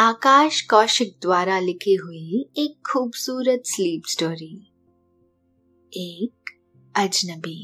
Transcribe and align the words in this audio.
आकाश 0.00 0.60
कौशिक 0.60 1.16
द्वारा 1.22 1.58
लिखी 1.58 1.94
हुई 1.94 2.50
एक 2.58 2.88
खूबसूरत 2.92 3.62
स्लीप 3.66 4.02
स्टोरी 4.06 4.72
एक 5.92 6.50
अजनबी। 6.96 7.62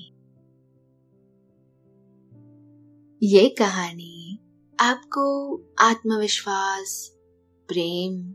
ये 3.22 3.48
कहानी 3.48 4.38
आपको 4.80 5.56
आत्मविश्वास, 5.78 7.16
प्रेम 7.68 8.34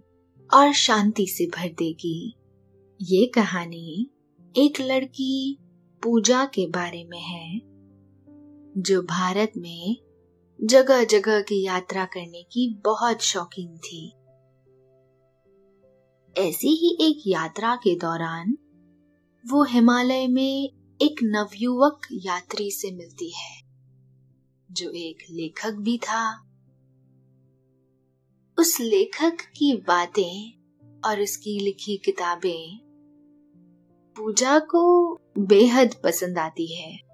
और 0.54 0.74
शांति 0.74 1.28
से 1.28 1.46
भर 1.46 1.70
देगी। 1.70 2.36
ये 3.02 3.26
कहानी 3.26 4.12
एक 4.56 4.82
लड़की 4.82 5.58
पूजा 6.04 6.46
के 6.46 6.68
बारे 6.68 7.06
में 7.06 7.22
है, 7.22 7.60
जो 8.82 9.02
भारत 9.02 9.52
में 9.58 10.09
जगह 10.64 11.04
जगह 11.04 11.42
की 11.42 11.64
यात्रा 11.66 12.06
करने 12.06 12.44
की 12.44 12.82
बहुत 12.86 13.22
शौकीन 13.22 13.78
थी। 13.78 14.14
ऐसी 16.38 16.68
ही 16.68 16.98
एक 17.02 17.24
यात्रा 17.28 17.76
के 17.76 17.96
दौरान 17.96 18.58
वो 19.50 19.64
हिमालय 19.64 20.28
में 20.28 20.70
एक 21.02 21.24
नवयुवक 21.24 22.08
यात्री 22.12 22.72
से 22.72 22.92
मिलती 22.92 23.30
है, 23.30 23.62
जो 24.72 24.90
एक 24.90 25.18
लेखक 25.32 25.72
भी 25.72 25.98
था। 25.98 26.46
उस 28.60 28.80
लेखक 28.80 29.38
की 29.42 29.74
बातें 29.88 30.54
और 31.06 31.22
उसकी 31.22 31.60
लिखी 31.60 31.98
किताबें 31.98 32.80
पूजा 34.16 34.60
को 34.60 35.14
बेहद 35.38 35.96
पसंद 36.04 36.38
आती 36.38 36.76
है। 36.76 37.09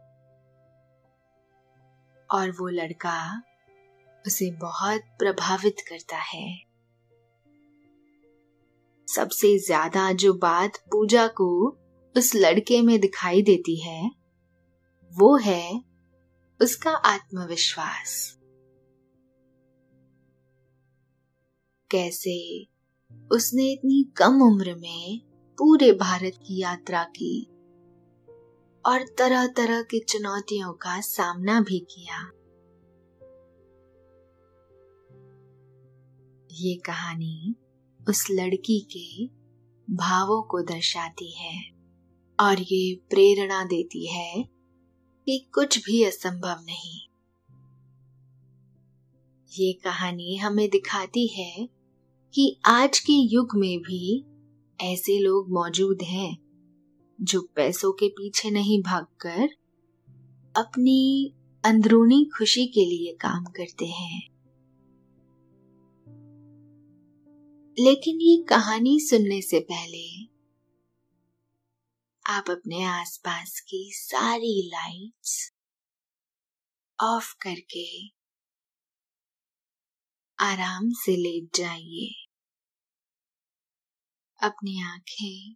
और 2.36 2.52
वो 2.52 2.68
लड़का 2.68 3.18
उसे 4.26 4.52
बहुत 4.52 5.02
प्रभावित 5.20 5.82
करता 5.90 6.18
है। 6.18 6.48
सबसे 9.08 9.58
ज़्यादा 9.58 10.12
जो 10.12 10.34
बात 10.34 10.78
पूजा 10.92 11.28
को 11.28 11.48
उस 12.16 12.32
लड़के 12.36 12.82
में 12.82 13.00
दिखाई 13.00 13.42
देती 13.42 13.76
है, 13.82 14.12
वो 15.14 15.36
है 15.38 15.82
उसका 16.60 16.92
आत्मविश्वास। 17.06 18.32
कैसे 21.92 22.38
उसने 23.32 23.72
इतनी 23.72 24.04
कम 24.18 24.42
उम्र 24.42 24.76
में 24.76 25.20
पूरे 25.58 25.92
भारत 25.92 26.40
की 26.48 26.62
यात्रा 26.62 27.04
की 27.04 27.55
और 28.86 29.04
तरह 29.18 29.48
तरह 29.48 29.82
की 29.82 30.00
चुनौतियों 30.00 30.74
का 30.74 31.02
सामना 31.02 31.62
भी 31.62 31.80
किया। 31.80 32.32
ये 36.52 36.76
कहानी 36.76 37.56
उस 38.10 38.28
लड़की 38.32 38.80
के 38.92 39.28
भावों 39.96 40.42
को 40.42 40.62
दर्शाती 40.62 41.32
है 41.32 41.72
और 42.40 42.62
ये 42.62 42.96
प्रेरणा 43.10 43.64
देती 43.64 44.08
है 44.08 44.44
कि 45.28 45.50
कुछ 45.54 45.80
भी 45.86 46.04
असंभव 46.04 46.64
नहीं। 46.66 47.00
ये 49.52 49.74
कहानी 49.74 50.36
हमें 50.36 50.70
दिखाती 50.70 51.28
है 51.28 51.70
कि 52.34 52.60
आज 52.66 53.00
के 53.00 53.14
युग 53.14 53.56
में 53.56 53.80
भी 53.80 54.26
ऐसे 54.82 55.20
लोग 55.20 55.50
मौजूद 55.50 56.02
हैं 56.02 56.45
जो 57.22 57.42
पैसों 57.56 57.92
के 57.92 58.10
पीछे 58.10 58.50
नहीं 58.50 58.84
भागकर 58.84 59.48
अपनी 60.58 61.34
अंदरूनी 61.66 62.30
खुशी 62.38 62.68
के 62.68 62.86
लिए 62.86 63.14
काम 63.14 63.46
करते 63.46 63.86
हैं। 63.86 64.36
लेकिन 67.80 68.22
ये 68.22 68.44
कहानी 68.44 69.00
सुनने 69.00 69.42
से 69.42 69.60
पहले 69.60 70.24
आप 72.34 72.46
अपने 72.50 72.84
आसपास 72.84 73.60
की 73.60 73.92
सारी 73.94 74.68
लाइट्स 74.68 75.54
ऑफ़ 77.04 77.36
करके 77.42 78.08
आराम 80.40 80.90
से 80.90 81.16
लेट 81.16 81.58
जाइए। 81.58 82.26
अपनी 84.44 84.82
आँखें 84.82 85.56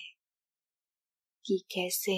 कि 1.51 1.57
कैसे 1.71 2.17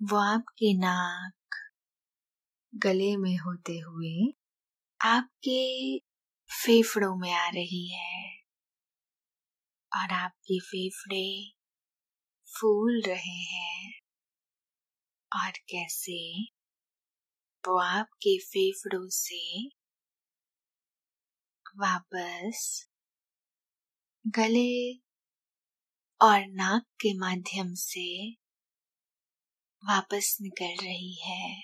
वो 0.00 0.16
आपके 0.18 0.72
नाक 0.78 1.56
गले 2.72 3.16
में 3.16 3.36
होते 3.36 3.78
हुए 3.78 4.32
आपके 5.00 5.98
फेफड़ों 6.50 7.14
में 7.16 7.30
आ 7.32 7.48
रही 7.48 7.86
है 7.88 8.24
और 9.92 10.12
आपके 10.12 10.58
फेफड़े 10.60 11.52
फूल 12.48 13.00
रहे 13.06 13.38
हैं 13.44 13.92
और 15.32 15.58
कैसे 15.68 16.42
वो 17.64 17.78
आपके 17.78 18.38
फेफड़ों 18.38 19.08
से 19.12 19.68
वापस 21.78 22.88
गले 24.24 25.05
और 26.22 26.40
नाक 26.46 26.82
के 26.82 27.18
माध्यम 27.18 27.74
से 27.74 28.30
वापस 29.84 30.38
निकल 30.40 30.84
रही 30.84 31.14
है 31.14 31.60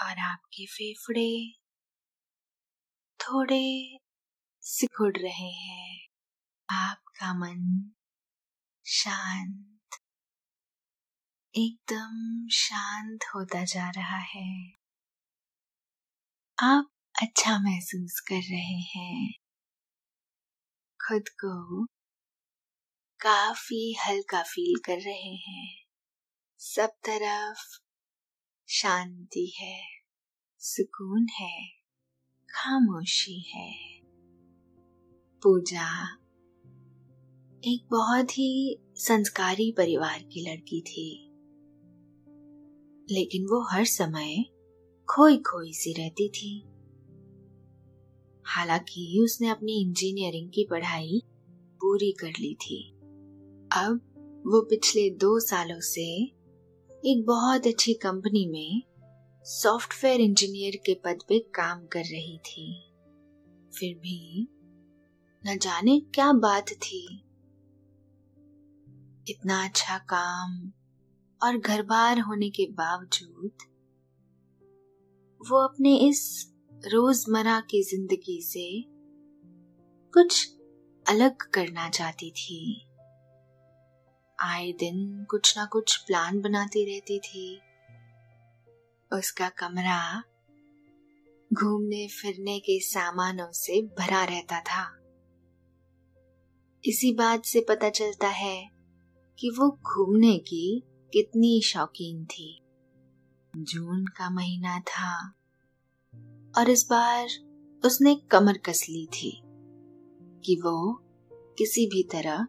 और 0.00 0.18
आपके 0.18 0.66
फेफड़े 0.66 1.52
थोड़े 3.20 3.98
सिकुड़ 4.60 5.16
रहे 5.16 5.50
हैं। 5.52 5.98
आपका 6.70 7.34
मन 7.34 7.90
शांत, 8.86 10.00
एकदम 11.54 12.48
शांत 12.48 13.18
होता 13.34 13.64
जा 13.64 13.90
रहा 13.90 14.18
है। 14.18 14.72
आप 16.58 16.90
अच्छा 17.22 17.58
महसूस 17.58 18.20
कर 18.20 18.42
रहे 18.50 18.80
हैं। 18.96 19.32
खुद 21.00 21.28
को 21.28 21.86
काफ़ी 23.20 23.92
हल्का 23.92 24.42
फील 24.42 24.78
कर 24.78 25.00
रहे 25.00 25.34
हैं। 25.34 25.74
सब 26.58 26.86
तरफ़ 26.86 27.80
शांति 28.68 29.52
है, 29.60 29.82
सुकून 30.58 31.26
है, 31.40 31.68
खामोशी 32.50 33.40
है। 33.40 34.00
पूजा 35.42 36.14
एक 37.64 37.88
बहुत 37.90 38.38
ही 38.38 38.78
संस्कारी 38.94 39.72
परिवार 39.72 40.18
की 40.22 40.50
लड़की 40.50 40.80
थी। 40.80 41.24
लेकिन 43.10 43.42
वो 43.42 43.68
हर 43.72 43.84
समय 43.84 44.44
खोई 45.10 45.36
खोई 45.36 45.72
सी 45.72 45.92
रहती 45.92 46.28
थी। 46.28 46.60
हालाँकि 48.44 49.20
उसने 49.24 49.48
अपनी 49.48 49.82
इंजीनियरिंग 49.82 50.50
की 50.50 50.66
पढ़ाई 50.70 51.22
पूरी 51.80 52.12
कर 52.12 52.30
ली 52.30 52.54
थी। 52.54 52.97
अब 53.72 54.42
वो 54.46 54.60
पिछले 54.60 55.08
दो 55.10 55.38
सालों 55.40 55.80
से 55.80 56.04
एक 57.04 57.24
बहुत 57.26 57.66
अच्छी 57.66 57.94
कंपनी 57.94 58.46
में 58.48 58.82
सॉफ्टवेयर 59.44 60.20
इंजीनियर 60.20 60.76
के 60.76 60.94
पद 60.94 61.18
पे 61.28 61.38
काम 61.54 61.86
कर 61.86 62.04
रही 62.04 62.38
थी। 62.38 62.66
फिर 63.78 63.94
भी 63.94 64.48
न 65.44 65.58
जाने 65.58 65.98
क्या 66.14 66.32
बात 66.32 66.68
थी। 66.68 67.04
इतना 69.30 69.64
अच्छा 69.64 69.98
काम 69.98 70.72
और 71.40 71.58
घर 71.58 71.82
बार 71.82 72.20
होने 72.20 72.50
के 72.50 72.66
बावजूद 72.72 73.66
वो 75.40 75.58
अपने 75.58 75.96
इस 75.98 76.52
रोज़मर्रा 76.86 77.60
की 77.60 77.82
ज़िंदगी 77.82 78.40
से 78.42 78.84
कुछ 80.14 80.54
अलग 81.06 81.36
करना 81.54 81.88
चाहती 81.90 82.30
थी। 82.30 82.87
आए 84.40 84.72
दिन 84.72 85.24
कुछ 85.30 85.58
ना 85.58 85.64
कुछ 85.64 85.96
प्लान 85.96 86.40
बनाती 86.40 86.84
रहती 86.84 87.18
थी। 87.18 87.60
उसका 89.12 89.48
कमरा 89.48 90.22
घूमने 91.52 92.08
फिरने 92.08 92.58
के 92.58 92.80
सामानों 92.80 93.52
से 93.52 93.82
भरा 93.82 94.24
रहता 94.24 94.60
था। 94.60 94.98
इसी 96.84 97.12
बात 97.12 97.44
से 97.44 97.60
पता 97.60 97.88
चलता 97.88 98.28
है 98.28 98.70
कि 99.38 99.50
वो 99.50 99.70
घूमने 99.70 100.38
की 100.38 100.82
कितनी 101.12 101.62
शौकीन 101.62 102.24
थी। 102.24 102.60
जून 103.56 104.04
का 104.06 104.30
महीना 104.30 104.80
था 104.80 105.28
और 106.58 106.70
इस 106.70 106.86
बार 106.90 107.24
उसने 107.84 108.14
कमर 108.30 108.58
कस 108.58 108.86
ली 108.88 109.06
थी 109.06 109.42
कि 110.44 110.60
वो 110.64 111.02
किसी 111.58 111.86
भी 111.86 112.02
तरह 112.02 112.46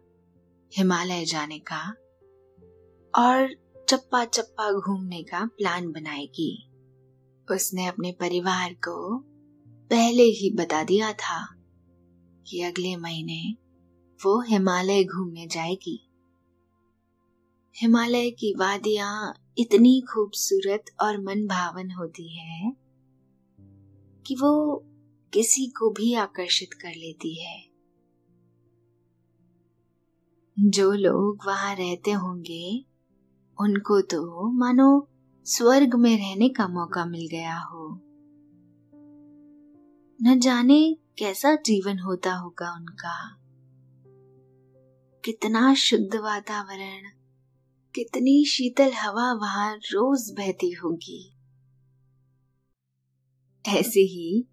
हिमालय 0.78 1.26
जाने 1.26 1.60
का 1.60 1.90
और 3.16 3.54
चप्पा 3.90 4.26
चप्पा 4.26 4.72
घूमने 4.72 5.24
का 5.24 5.46
प्लान 5.46 5.92
बनाएगी। 5.92 6.70
उसने 7.52 7.86
अपने 7.86 8.12
परिवार 8.12 8.74
को 8.74 9.18
पहले 9.90 10.24
ही 10.24 10.50
बता 10.50 10.84
दिया 10.84 11.14
था 11.14 11.56
कि 12.48 12.62
अगले 12.62 12.96
महीने 12.96 13.56
वो 14.26 14.42
हिमालय 14.42 15.04
घूमने 15.04 15.48
जाएगी। 15.48 16.10
हिमालय 17.82 18.32
की 18.32 18.54
वादियाँ 18.58 19.34
इतनी 19.58 20.02
खूबसूरत 20.02 20.86
और 21.02 21.22
मन 21.22 21.48
भावन 21.48 21.92
होती 21.92 22.38
है 22.38 22.74
कि 24.28 24.36
वो 24.36 24.84
किसी 25.34 25.66
को 25.68 25.90
भी 25.90 26.14
आकर्षित 26.14 26.74
कर 26.74 26.90
लेती 26.90 27.44
है। 27.44 27.69
जो 30.62 30.92
लोग 30.92 31.38
वहाँ 31.48 31.76
रहते 31.76 32.12
होंगे, 32.12 32.86
उनको 33.62 34.02
तो 34.02 34.52
मानो 34.52 35.08
स्वर्ग 35.46 35.96
में 35.96 36.18
रहने 36.18 36.50
का 36.50 36.68
मौका 36.68 37.06
मिल 37.06 37.28
गया 37.28 37.60
हो। 37.60 38.02
न 40.22 40.40
जाने 40.40 40.98
कैसा 41.18 41.56
जीवन 41.56 42.00
होता 42.00 42.34
होगा 42.34 42.76
उनका। 42.76 43.36
कितना 45.26 45.74
शुद्ध 45.74 46.16
वातावरण, 46.16 47.02
कितनी 47.96 48.46
शीतल 48.46 48.92
हवा 48.94 49.34
वहाँ 49.34 49.76
रोज 49.76 50.32
बहती 50.32 50.72
होगी। 50.72 51.34
ऐसी 53.68 54.02
ही 54.02 54.46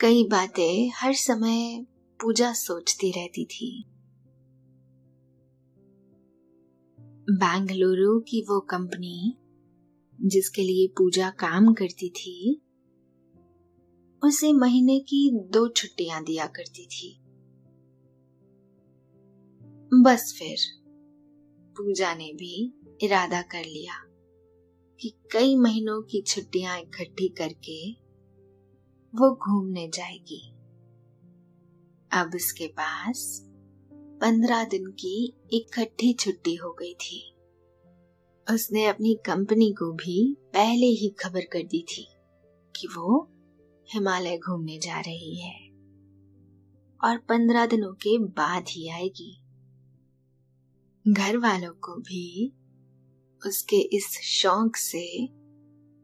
कई 0.00 0.24
बातें 0.24 0.92
हर 0.96 1.14
समय 1.14 1.86
पूजा 2.20 2.52
सोचती 2.52 3.10
रहती 3.10 3.44
थी। 3.44 3.84
बेंगलुरु 7.30 8.20
की 8.20 8.42
वो 8.42 8.60
कंपनी 8.60 9.36
जिसके 10.20 10.62
लिए 10.62 10.88
पूजा 10.88 11.30
काम 11.30 11.74
करती 11.74 12.10
थी, 12.10 12.62
उसे 14.24 14.52
महीने 14.52 15.00
की 15.00 15.30
दो 15.34 15.68
छुट्टियाँ 15.68 16.24
दिया 16.24 16.46
करती 16.46 16.86
थी। 16.86 17.20
बस 20.02 20.36
फिर, 20.38 20.56
पूजा 21.76 22.14
ने 22.14 22.32
भी 22.32 22.74
इरादा 23.02 23.42
कर 23.42 23.64
लिया 23.64 24.04
कि 25.00 25.14
कई 25.32 25.56
महीनों 25.56 26.02
की 26.02 26.22
छुट्टियाँ 26.22 26.80
इकट्ठी 26.80 27.28
करके 27.28 27.92
वो 29.18 29.34
घूमने 29.36 29.88
जाएगी। 29.88 30.50
अब 32.12 32.30
उसके 32.34 32.66
पास 32.66 33.47
पंद्रह 34.20 34.64
दिन 34.64 34.86
की 34.86 35.32
इकट्ठी 35.52 36.12
छुट्टी 36.12 36.54
हो 36.54 36.72
गई 36.72 36.94
थी। 36.94 37.34
उसने 38.50 38.86
अपनी 38.86 39.14
कंपनी 39.26 39.72
को 39.72 39.92
भी 39.92 40.36
पहले 40.40 40.86
ही 40.86 41.08
खबर 41.08 41.40
कर 41.40 41.62
दी 41.62 41.82
थी 41.82 42.08
कि 42.76 42.86
वो 42.86 43.30
हिमालय 43.94 44.38
घूमने 44.38 44.78
जा 44.78 45.00
रही 45.00 45.36
है 45.36 45.68
और 47.04 47.18
पंद्रह 47.18 47.66
दिनों 47.66 47.92
के 47.92 48.18
बाद 48.18 48.64
ही 48.68 48.88
आएगी। 48.88 49.40
घर 51.08 51.36
वालों 51.36 51.72
को 51.72 51.96
भी 51.96 52.52
उसके 53.46 53.76
इस 53.76 54.20
शौक 54.22 54.76
से 54.76 55.26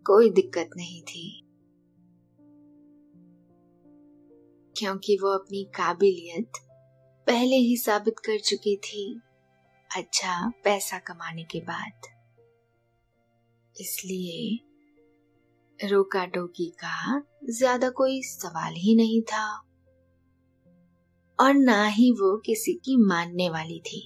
कोई 0.06 0.30
दिक्कत 0.30 0.70
नहीं 0.76 1.02
थी। 1.02 1.40
क्योंकि 4.76 5.16
वो 5.16 5.28
अपनी 5.28 5.64
काबिलियत 5.64 6.63
पहले 7.26 7.56
ही 7.56 7.76
साबित 7.76 8.18
कर 8.18 8.38
चुकी 8.38 8.76
थी। 8.76 9.20
अच्छा 9.90 10.52
पैसा 10.64 10.98
कमाने 10.98 11.44
के 11.44 11.60
बाद। 11.60 12.06
इसलिए 13.80 14.58
रोका 15.78 16.24
टोकी 16.24 16.68
का 16.84 17.22
ज़्यादा 17.50 17.88
कोई 17.90 18.22
सवाल 18.22 18.74
ही 18.74 18.94
नहीं 18.96 19.22
था। 19.22 19.46
और 21.38 21.54
ना 21.54 21.86
ही 21.86 22.10
वो 22.12 22.36
किसी 22.36 22.72
की 22.74 22.96
मानने 22.96 23.48
वाली 23.50 23.80
थी। 23.80 24.00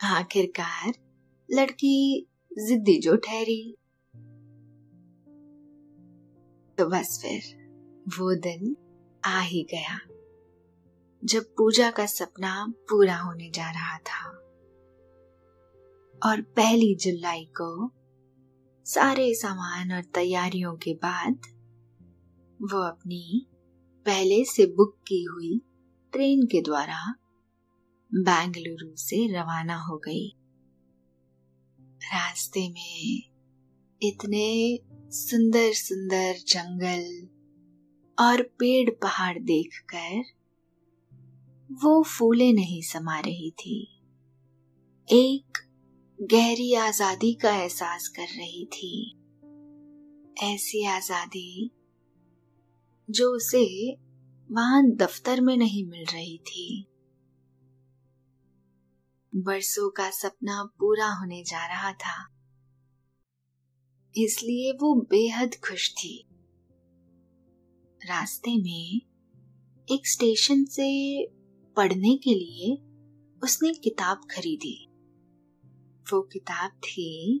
आखिरकार 0.00 0.92
लड़की 1.48 2.26
जिद्दी 2.58 2.98
जो 3.00 3.16
ठहरी। 3.16 3.76
तो 6.78 6.86
बस 6.88 7.18
फिर 7.22 7.42
वो 8.18 8.34
दिन 8.34 8.76
आ 9.24 9.40
ही 9.40 9.62
गया। 9.70 9.98
जब 11.24 11.42
पूजा 11.42 11.90
का 11.90 12.06
सपना 12.06 12.66
पूरा 12.68 13.16
होने 13.16 13.50
जा 13.50 13.70
रहा 13.70 13.98
था। 13.98 14.28
और 16.26 16.40
पहली 16.40 16.94
जुलाई 16.94 17.44
को 17.60 17.92
सारे 18.84 19.34
सामान 19.34 19.92
और 19.92 20.02
तैयारियों 20.02 20.76
के 20.76 20.94
बाद 20.94 21.34
वो 22.62 22.82
अपनी 22.82 23.46
पहले 24.06 24.44
से 24.44 24.66
बुक 24.66 24.96
की 25.08 25.24
हुई 25.24 25.60
ट्रेन 26.12 26.42
के 26.42 26.62
द्वारा 26.62 27.14
बेंगलुरु 28.14 28.96
से 28.96 29.40
रवाना 29.40 29.76
हो 29.76 29.96
गई। 29.96 30.36
रास्ते 32.04 32.68
में 32.68 33.22
इतने 34.02 34.78
सुंदर 35.10 35.72
सुंदर 35.72 36.34
जंगल 36.48 37.28
और 38.24 38.42
पेड़ 38.42 38.90
पहाड़ 38.90 39.38
देखकर 39.38 40.43
वो 41.82 42.02
फूले 42.02 42.52
नहीं 42.52 42.82
समा 42.82 43.18
रही 43.18 43.50
थी। 43.50 43.76
एक 45.08 45.58
गहरी 46.18 46.74
आज़ादी 46.74 47.32
का 47.34 47.50
एहसास 47.50 48.08
कर 48.08 48.26
रही 48.36 48.64
थी। 48.66 49.20
ऐसी 50.44 50.84
आज़ादी 50.86 51.70
जो 53.08 53.30
उसे 53.36 53.64
वहाँ 54.50 54.82
दफ्तर 54.90 55.40
में 55.40 55.56
नहीं 55.56 55.86
मिल 55.86 56.04
रही 56.04 56.38
थी। 56.38 56.86
बरसों 59.32 59.90
का 59.90 60.10
सपना 60.10 60.62
पूरा 60.78 61.08
होने 61.08 61.42
जा 61.42 61.66
रहा 61.66 61.92
था। 61.92 62.16
इसलिए 64.14 64.72
वो 64.72 64.94
बेहद 65.10 65.54
खुश 65.64 65.90
थी। 65.94 66.16
रास्ते 68.00 68.56
में 68.56 69.00
एक 69.88 70.06
स्टेशन 70.06 70.64
से 70.64 70.86
पढ़ने 71.76 72.16
के 72.16 72.34
लिए 72.34 72.74
उसने 73.42 73.74
किताब 73.74 74.20
खरीदी। 74.30 74.88
वो 76.12 76.22
किताब 76.22 76.70
थी 76.70 77.36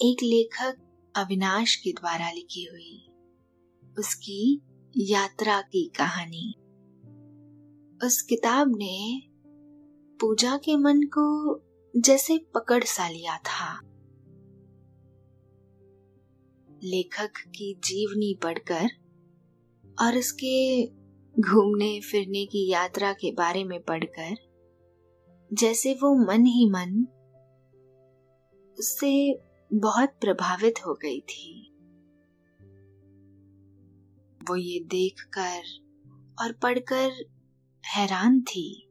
एक 0.00 0.22
लेखक 0.22 0.76
अविनाश 1.16 1.76
के 1.76 1.92
द्वारा 1.92 2.30
लिखी 2.30 2.64
हुई। 2.64 3.08
उसकी 3.98 4.60
यात्रा 4.96 5.60
की 5.60 5.92
कहानी। 5.96 6.54
उस 8.06 8.22
किताब 8.22 8.68
ने 8.76 9.22
पूजा 10.20 10.56
के 10.56 10.76
मन 10.76 11.02
को 11.02 11.58
जैसे 12.00 12.38
पकड़ 12.38 12.84
सा 12.84 13.08
लिया 13.08 13.36
था। 13.36 13.80
लेखक 16.84 17.32
की 17.36 17.74
जीवनी 17.74 18.38
पढ़कर 18.42 18.88
और 20.00 20.18
उसके 20.18 20.86
घूमने 21.40 22.00
फिरने 22.00 22.44
की 22.46 22.68
यात्रा 22.70 23.12
के 23.12 23.30
बारे 23.32 23.64
में 23.64 23.82
पढ़कर, 23.82 24.36
जैसे 25.50 25.92
वो 25.94 26.14
मन 26.26 26.44
ही 26.44 26.68
मन 26.70 27.06
उससे 28.78 29.40
बहुत 29.70 30.08
प्रभावित 30.20 30.74
हो 30.86 30.94
गई 30.94 31.20
थी। 31.20 31.72
वो 34.40 34.56
ये 34.56 34.78
देखकर 34.80 35.62
और 36.42 36.52
पढ़कर 36.52 37.12
हैरान 37.84 38.40
थी 38.40 38.88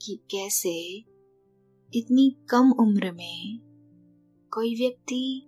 कि 0.00 0.18
कैसे 0.30 0.74
इतनी 1.92 2.30
कम 2.50 2.70
उम्र 2.70 3.12
में 3.12 3.58
कोई 4.52 4.74
व्यक्ति 4.74 5.46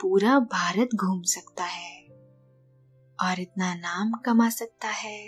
पूरा 0.00 0.38
भारत 0.38 0.88
घूम 0.94 1.22
सकता 1.22 1.64
है। 1.64 2.03
और 3.24 3.40
इतना 3.40 3.74
नाम 3.74 4.12
कमा 4.24 4.48
सकता 4.50 4.88
है। 4.88 5.18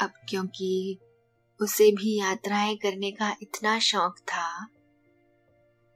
अब 0.00 0.12
क्योंकि 0.28 0.98
उसे 1.60 1.90
भी 1.92 2.18
यात्राएँ 2.18 2.76
करने 2.76 3.10
का 3.10 3.36
इतना 3.42 3.78
शौक 3.78 4.18
था, 4.18 4.66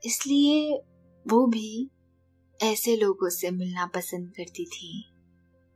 इसलिए 0.03 0.77
वो 1.27 1.47
भी 1.47 1.91
ऐसे 2.61 2.97
लोगों 2.97 3.29
से 3.29 3.51
मिलना 3.51 3.87
पसंद 3.87 4.33
करती 4.37 4.65
थी। 4.65 5.05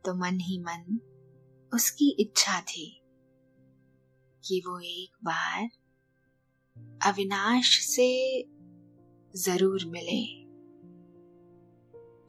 तो 0.03 0.13
मन 0.15 0.39
ही 0.39 0.59
मन 0.59 0.99
उसकी 1.71 2.09
इच्छा 2.19 2.59
थी 2.61 2.87
कि 4.43 4.61
वो 4.67 4.79
एक 4.79 5.17
बार 5.23 5.69
अविनाश 7.07 7.77
से 7.85 8.09
ज़रूर 9.33 9.85
मिले 9.85 10.21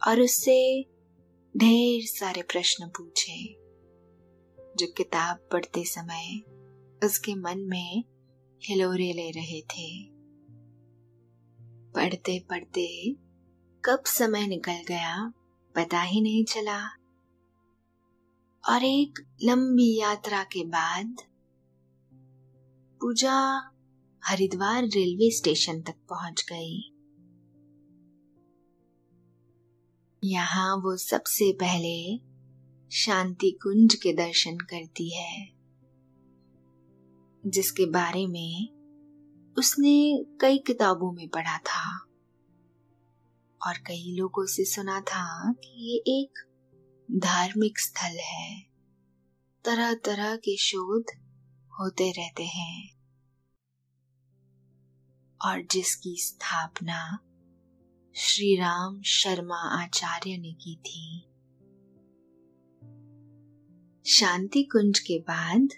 और 0.00 0.20
उससे 0.20 0.58
ढेर 1.56 2.02
सारे 2.06 2.42
प्रश्न 2.42 2.88
पूछे। 2.88 3.52
जो 4.76 4.86
किताब 4.86 5.48
पढ़ते 5.52 5.84
समय 5.84 6.42
उसके 7.06 7.34
मन 7.34 7.58
में 7.58 8.04
हिलोरे 8.64 9.12
ले 9.12 9.30
रहे 9.30 9.60
थे। 9.60 10.04
पढ़ते 11.92 12.46
पढ़ते 12.50 13.16
कब 13.84 14.02
समय 14.06 14.46
निकल 14.46 14.84
गया 14.88 15.32
पता 15.74 16.02
ही 16.02 16.20
नहीं 16.20 16.44
चला। 16.44 16.86
और 18.68 18.84
एक 18.84 19.36
लंबी 19.42 20.00
यात्रा 20.00 20.42
के 20.42 20.64
बाद 20.64 21.16
पूजा 23.00 23.70
हरिद्वार 24.24 24.84
रेलवे 24.84 25.30
स्टेशन 25.30 25.82
तक 25.82 25.94
पहुँच 26.08 26.46
गई। 26.48 26.91
यहाँ 30.24 30.76
वो 30.76 30.96
सबसे 30.96 31.52
पहले 31.52 32.18
शांति 32.90 33.50
कुंज 33.62 33.94
के 33.94 34.12
दर्शन 34.12 34.56
करती 34.56 35.08
है, 35.18 35.48
जिसके 37.46 37.86
बारे 37.86 38.26
में 38.26 38.68
उसने 39.58 40.24
कई 40.40 40.58
किताबों 40.58 41.12
में 41.12 41.28
पढ़ा 41.28 41.58
था 41.58 41.98
और 43.60 43.78
कई 43.78 44.14
लोगों 44.18 44.46
से 44.46 44.64
सुना 44.64 45.00
था 45.00 45.52
कि 45.52 45.90
ये 45.90 46.20
एक 46.20 46.38
धार्मिक 47.18 47.78
स्थल 47.78 48.18
है। 48.18 48.62
तरह 49.64 49.94
तरह 49.94 50.36
के 50.36 50.56
शोध 50.56 51.04
होते 51.72 52.10
रहते 52.10 52.44
हैं 52.44 52.90
और 55.40 55.62
जिसकी 55.62 56.16
स्थापना 56.16 57.18
श्री 58.16 58.56
राम 58.56 59.02
शर्मा 59.02 59.82
आचार्य 59.82 60.36
ने 60.38 60.52
की 60.52 60.76
थी। 60.76 61.20
शांति 64.06 64.62
कुंज 64.62 64.98
के 64.98 65.18
बाद 65.18 65.68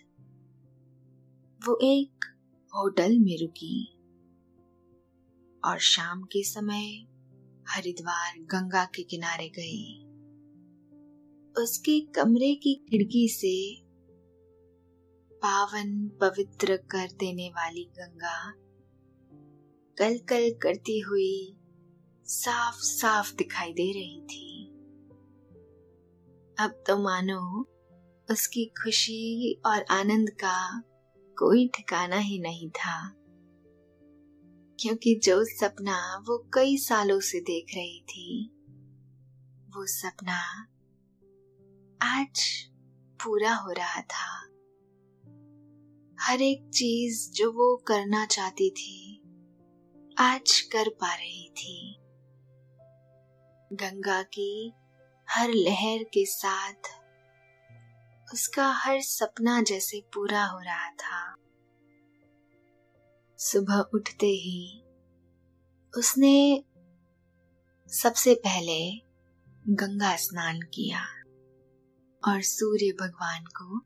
वो 1.67 1.79
एक 1.83 2.25
होटल 2.75 3.19
में 3.19 3.37
रुकी 3.41 3.85
और 5.65 5.79
शाम 5.79 6.23
के 6.23 6.43
समय 6.43 7.07
हरिद्वार 7.69 8.39
गंगा 8.39 8.85
के 8.85 9.03
किनारे 9.03 9.49
गई। 9.49 10.05
उसके 11.63 12.01
कमरे 12.01 12.55
की 12.55 12.75
खिड़की 12.75 13.29
से 13.29 13.83
पावन 15.37 16.09
पवित्र 16.09 16.77
कर 16.77 17.13
देने 17.13 17.49
वाली 17.49 17.85
गंगा 17.85 18.53
कल 19.99 20.19
कल 20.19 20.51
करती 20.63 21.01
हुई 21.01 21.57
साफ़ 22.27 22.77
साफ़ 22.77 23.35
दिखाई 23.35 23.73
दे 23.73 23.91
रही 23.93 24.21
थी। 24.21 24.67
अब 26.59 26.83
तो 26.87 26.97
मानो 26.99 27.41
उसकी 28.29 28.65
खुशी 28.83 29.53
और 29.67 29.85
आनंद 29.91 30.31
का 30.31 30.83
कोई 31.37 31.67
ठिकाना 31.69 32.17
ही 32.17 32.39
नहीं 32.39 32.71
था, 32.71 32.97
क्योंकि 34.79 35.15
जो 35.25 35.45
सपना 35.45 36.25
वो 36.29 36.39
कई 36.55 36.77
सालों 36.77 37.21
से 37.21 37.41
देख 37.41 37.75
रही 37.75 38.01
थी, 38.01 38.51
वो 39.77 39.87
सपना 39.87 40.41
आज 42.01 42.41
पूरा 43.21 43.55
हो 43.55 43.73
रहा 43.73 44.01
था। 44.01 44.33
हर 46.19 46.43
एक 46.43 46.71
चीज़ 46.71 47.31
जो 47.33 47.51
वो 47.53 47.77
करना 47.77 48.25
चाहती 48.27 48.71
थी, 48.71 49.21
आज 50.19 50.61
कर 50.73 50.89
पा 50.89 51.15
रही 51.15 51.49
थी। 51.51 52.04
गंगा 53.73 54.23
की 54.23 54.73
हर 55.31 55.49
लहर 55.49 56.03
के 56.03 56.27
साथ। 56.27 56.91
उसका 58.35 58.67
हर 58.69 59.01
सपना 59.01 59.63
जैसे 59.63 60.01
पूरा 60.15 60.45
हो 60.45 60.59
रहा 60.59 60.91
था। 60.91 61.35
सुबह 63.39 63.81
उठते 63.95 64.27
ही 64.27 64.85
उसने 65.99 66.65
सबसे 67.89 68.35
पहले 68.35 68.97
गंगा 69.69 70.17
स्नान 70.17 70.61
किया 70.61 71.05
और 72.29 72.43
सूर्य 72.43 72.93
भगवान 73.01 73.45
को 73.45 73.81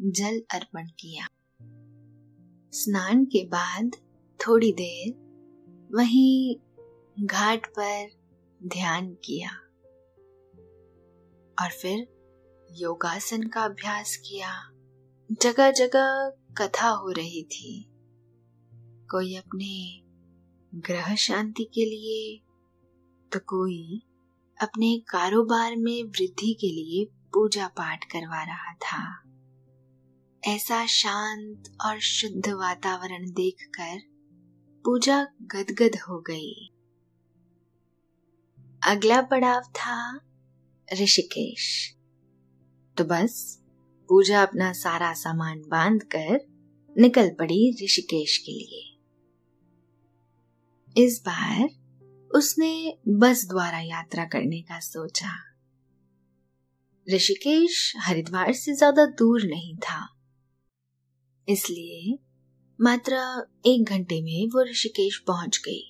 जल 0.00 0.42
अर्पण 0.50 0.86
किया। 1.00 1.26
स्नान 2.72 3.24
के 3.24 3.44
बाद 3.46 3.96
थोड़ी 4.46 4.72
देर 4.72 5.30
वहीं 5.94 6.56
घाट 7.26 7.66
पर 7.66 8.19
ध्यान 8.66 9.14
किया 9.24 9.50
और 11.62 11.70
फिर 11.70 12.06
योगासन 12.72 13.42
का 13.42 13.60
अभ्यास 13.60 14.16
किया। 14.16 14.50
जगह 15.32 15.70
जगह 15.70 16.30
कथा 16.58 16.88
हो 16.88 17.10
रही 17.10 17.42
थी। 17.42 17.86
कोई 19.10 19.34
अपने 19.36 20.00
ग्रह 20.74 21.14
शांति 21.14 21.64
के 21.64 21.84
लिए 21.84 22.38
तो 23.32 23.38
कोई 23.38 24.02
अपने 24.62 24.98
कारोबार 24.98 25.76
में 25.76 26.04
वृद्धि 26.04 26.56
के 26.60 26.66
लिए 26.66 27.04
पूजा 27.32 27.66
पाठ 27.66 28.04
करवा 28.04 28.42
रहा 28.42 28.74
था। 28.74 29.22
ऐसा 30.44 30.86
शांत 30.86 31.76
और 31.84 32.00
शुद्ध 32.00 32.48
वातावरण 32.48 33.30
देखकर 33.30 33.98
पूजा 34.84 35.24
गदगद 35.42 35.98
हो 36.08 36.20
गई। 36.20 36.70
अगला 38.82 39.22
पड़ाव 39.22 39.60
था 39.60 40.20
ऋषिकेश। 40.92 41.94
तो 42.96 43.04
बस, 43.04 43.58
पूजा 44.08 44.42
अपना 44.42 44.72
सारा 44.72 45.12
सामान 45.12 45.62
बाँध 45.68 46.02
कर 46.02 46.48
निकल 46.98 47.30
पड़ी 47.30 47.76
ऋषिकेश 47.84 48.38
के 48.38 48.52
लिए। 48.52 48.86
इस 51.06 51.22
बार 51.28 51.68
उसने 52.34 52.98
बस 53.08 53.46
द्वारा 53.48 53.78
यात्रा 53.78 54.24
करने 54.24 54.62
का 54.62 54.80
सोचा। 54.80 55.30
ऋषिकेश 57.14 57.92
हरिद्वार 57.98 58.52
से 58.52 58.74
ज़्यादा 58.74 59.06
दूर 59.06 59.42
नहीं 59.42 59.76
था। 59.76 60.08
इसलिए 61.48 62.18
मात्र 62.80 63.14
एक 63.66 63.84
घंटे 63.88 64.22
में 64.22 64.46
वो 64.48 64.70
ऋषिकेश 64.70 65.18
पहुँच 65.26 65.62
गई। 65.64 65.89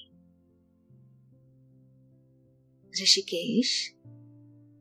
ऋषिकेश 3.03 3.95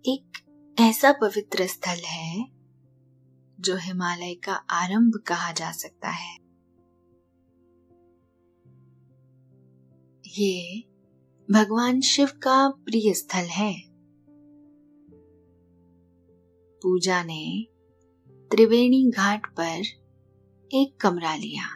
एक 0.06 0.38
ऐसा 0.80 1.12
पवित्र 1.12 1.68
स्थल 1.68 2.02
है 2.06 2.46
जो 3.60 3.78
हिमालय 3.78 4.34
का 4.34 4.54
आरंभ 4.54 5.24
कहा 5.28 5.52
जा 5.52 5.72
सकता 5.72 6.10
है। 6.10 6.38
ये 10.38 10.84
भगवान 11.52 12.02
शिव 12.02 12.28
का 12.28 12.70
प्रिय 12.70 13.14
स्थल 13.14 13.46
है। 13.46 13.82
पूजा 16.82 17.24
ने 17.24 17.68
त्रिवेणी 18.52 19.12
घाट 19.12 19.46
पर 19.46 19.82
एक 20.74 20.98
कमरा 21.02 21.36
लिया 21.36 21.68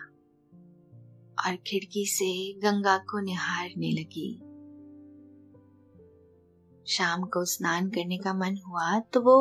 और 1.46 1.56
खिड़की 1.56 2.06
से 2.06 2.54
गंगा 2.54 2.98
को 2.98 3.20
निहारने 3.20 3.92
लगी। 3.92 4.53
शाम 6.88 7.24
को 7.24 7.44
स्नान 7.46 7.90
करने 7.90 8.18
का 8.18 8.34
मन 8.34 8.58
हुआ 8.68 9.00
तो 9.14 9.22
वो 9.22 9.36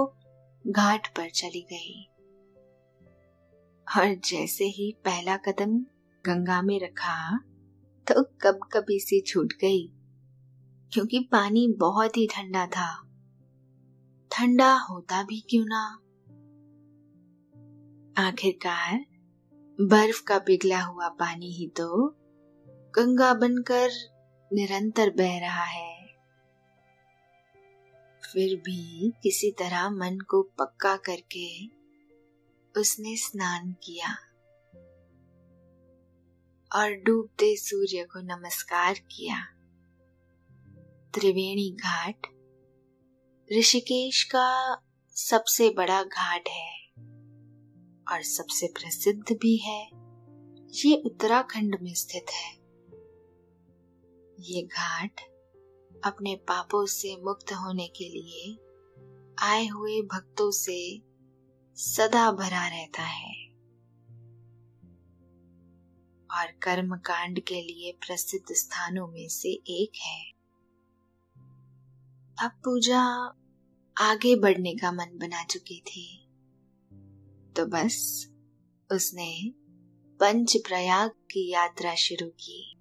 घाट 0.65 1.07
पर 1.09 1.31
चली 1.31 1.67
गई। 1.71 2.09
और 3.87 4.15
जैसे 4.25 4.65
ही 4.65 4.93
पहला 5.05 5.37
कदम 5.37 5.79
गंगा 6.25 6.61
में 6.63 6.79
रखा 6.81 7.39
तो 8.07 8.23
कब 8.43 8.61
कभी 8.73 8.99
सी 9.01 9.21
छूट 9.21 9.53
गई, 9.61 9.87
क्योंकि 10.93 11.19
पानी 11.33 11.67
बहुत 11.79 12.17
ही 12.17 12.27
ठंडा 12.27 12.67
था। 12.67 12.91
ठंडा 14.31 14.73
होता 14.81 15.23
भी 15.23 15.41
क्यों 15.51 15.65
ना? 15.67 15.85
आखिरकार 18.19 19.05
बर्फ़ 19.79 20.23
का 20.25 20.39
पिघला 20.39 20.81
हुआ 20.81 21.09
पानी 21.09 21.51
ही 21.53 21.67
तो 21.77 22.07
गंगा 22.95 23.33
बनकर 23.35 23.91
निरंतर 24.51 25.11
बह 25.11 25.39
रहा 25.41 25.65
है। 25.65 26.02
फिर 28.33 28.57
भी 28.57 29.13
किसी 29.23 29.51
तरह 29.51 29.91
मन 29.91 30.19
को 30.19 30.43
पक्का 30.43 30.97
करके 30.97 31.67
उसने 32.81 33.17
स्नान 33.17 33.73
किया। 33.73 34.17
और 36.75 36.93
डूबते 36.93 37.57
सूर्य 37.57 38.05
को 38.05 38.21
नमस्कार 38.21 38.95
किया। 38.95 39.45
त्रिवेणी 41.15 41.77
घाट, 41.81 42.27
ऋषिकेश 43.59 44.25
का 44.25 44.77
सबसे 45.09 45.71
बड़ा 45.71 46.03
घाट 46.03 46.49
है 46.49 46.89
और 48.11 48.23
सबसे 48.23 48.67
प्रसिद्ध 48.67 49.33
भी 49.33 49.57
है। 49.57 49.91
ये 50.85 51.03
उत्तराखंड 51.07 51.79
में 51.83 51.95
स्थित 51.95 52.27
है। 52.31 52.53
ये 54.41 54.63
घाट 54.63 55.32
अपने 56.05 56.37
पापों 56.37 56.87
से 56.87 57.17
मुक्त 57.17 57.53
होने 57.53 57.89
के 57.89 58.09
लिए 58.09 58.59
आए 59.39 59.67
हुए 59.67 60.01
भक्तों 60.01 60.51
से 60.51 61.03
सदा 61.75 62.33
भरा 62.33 62.69
रहता 62.69 63.03
है। 63.03 63.43
और 66.31 66.47
कर्म 66.63 66.97
कांड 66.97 67.41
के 67.41 67.55
लिए 67.55 67.93
प्रसिद्ध 67.93 68.55
स्थानों 68.55 69.09
में 69.09 69.29
से 69.29 69.49
एक 69.53 69.93
है। 69.97 70.33
अब 72.47 72.51
पूजा 72.65 73.03
आगे 74.01 74.37
बढ़ने 74.37 74.75
का 74.75 74.93
मन 74.93 75.19
बना 75.19 75.45
चुकी 75.45 75.81
थी। 75.81 76.29
तो 77.57 77.67
बस 77.67 78.29
उसने 78.93 79.53
पंच 80.21 80.57
प्रयाग 80.57 81.11
की 81.11 81.51
यात्रा 81.51 81.95
शुरू 81.95 82.29
की, 82.29 82.77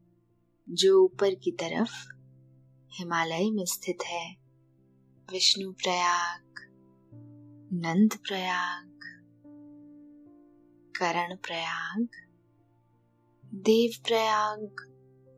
जो 0.69 1.03
ऊपर 1.03 1.35
की 1.35 1.51
तरफ़ 1.51 2.20
हिमालय 2.93 3.51
में 3.51 3.65
स्थित 3.65 3.97
है। 4.05 4.35
विष्णु 5.31 5.71
प्रयाग, 5.71 6.43
नंद 7.73 8.13
प्रयाग, 8.13 8.99
करण 10.99 11.35
प्रयाग, 11.35 12.07
देव 13.45 13.91
प्रयाग 14.07 14.61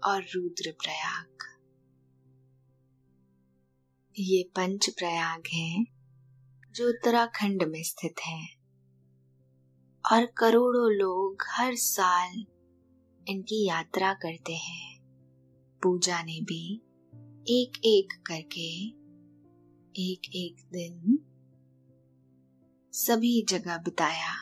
और 0.06 0.24
रुद्र 0.24 0.72
प्रयाग। 0.72 1.28
ये 4.20 4.44
पंच 4.44 4.90
प्रयाग 4.90 5.44
हैं 5.54 5.86
जो 6.72 6.90
उत्तराखंड 6.90 7.64
में 7.64 7.84
स्थित 7.84 8.16
है 8.20 8.48
और 10.12 10.26
करोड़ों 10.26 10.92
लोग 10.92 11.44
हर 11.50 11.76
साल 11.76 12.46
इनकी 13.28 13.68
यात्रा 13.68 14.14
करते 14.14 14.54
हैं। 14.54 15.00
पूजा 15.84 16.24
ने 16.24 16.42
भी 16.42 16.82
एक 17.50 17.78
एक 17.86 18.14
करके 18.28 18.68
एक 19.96 20.36
एक 20.36 20.62
दिन 20.74 21.18
सभी 22.94 23.46
जगह 23.50 23.78
बिताया। 23.78 24.34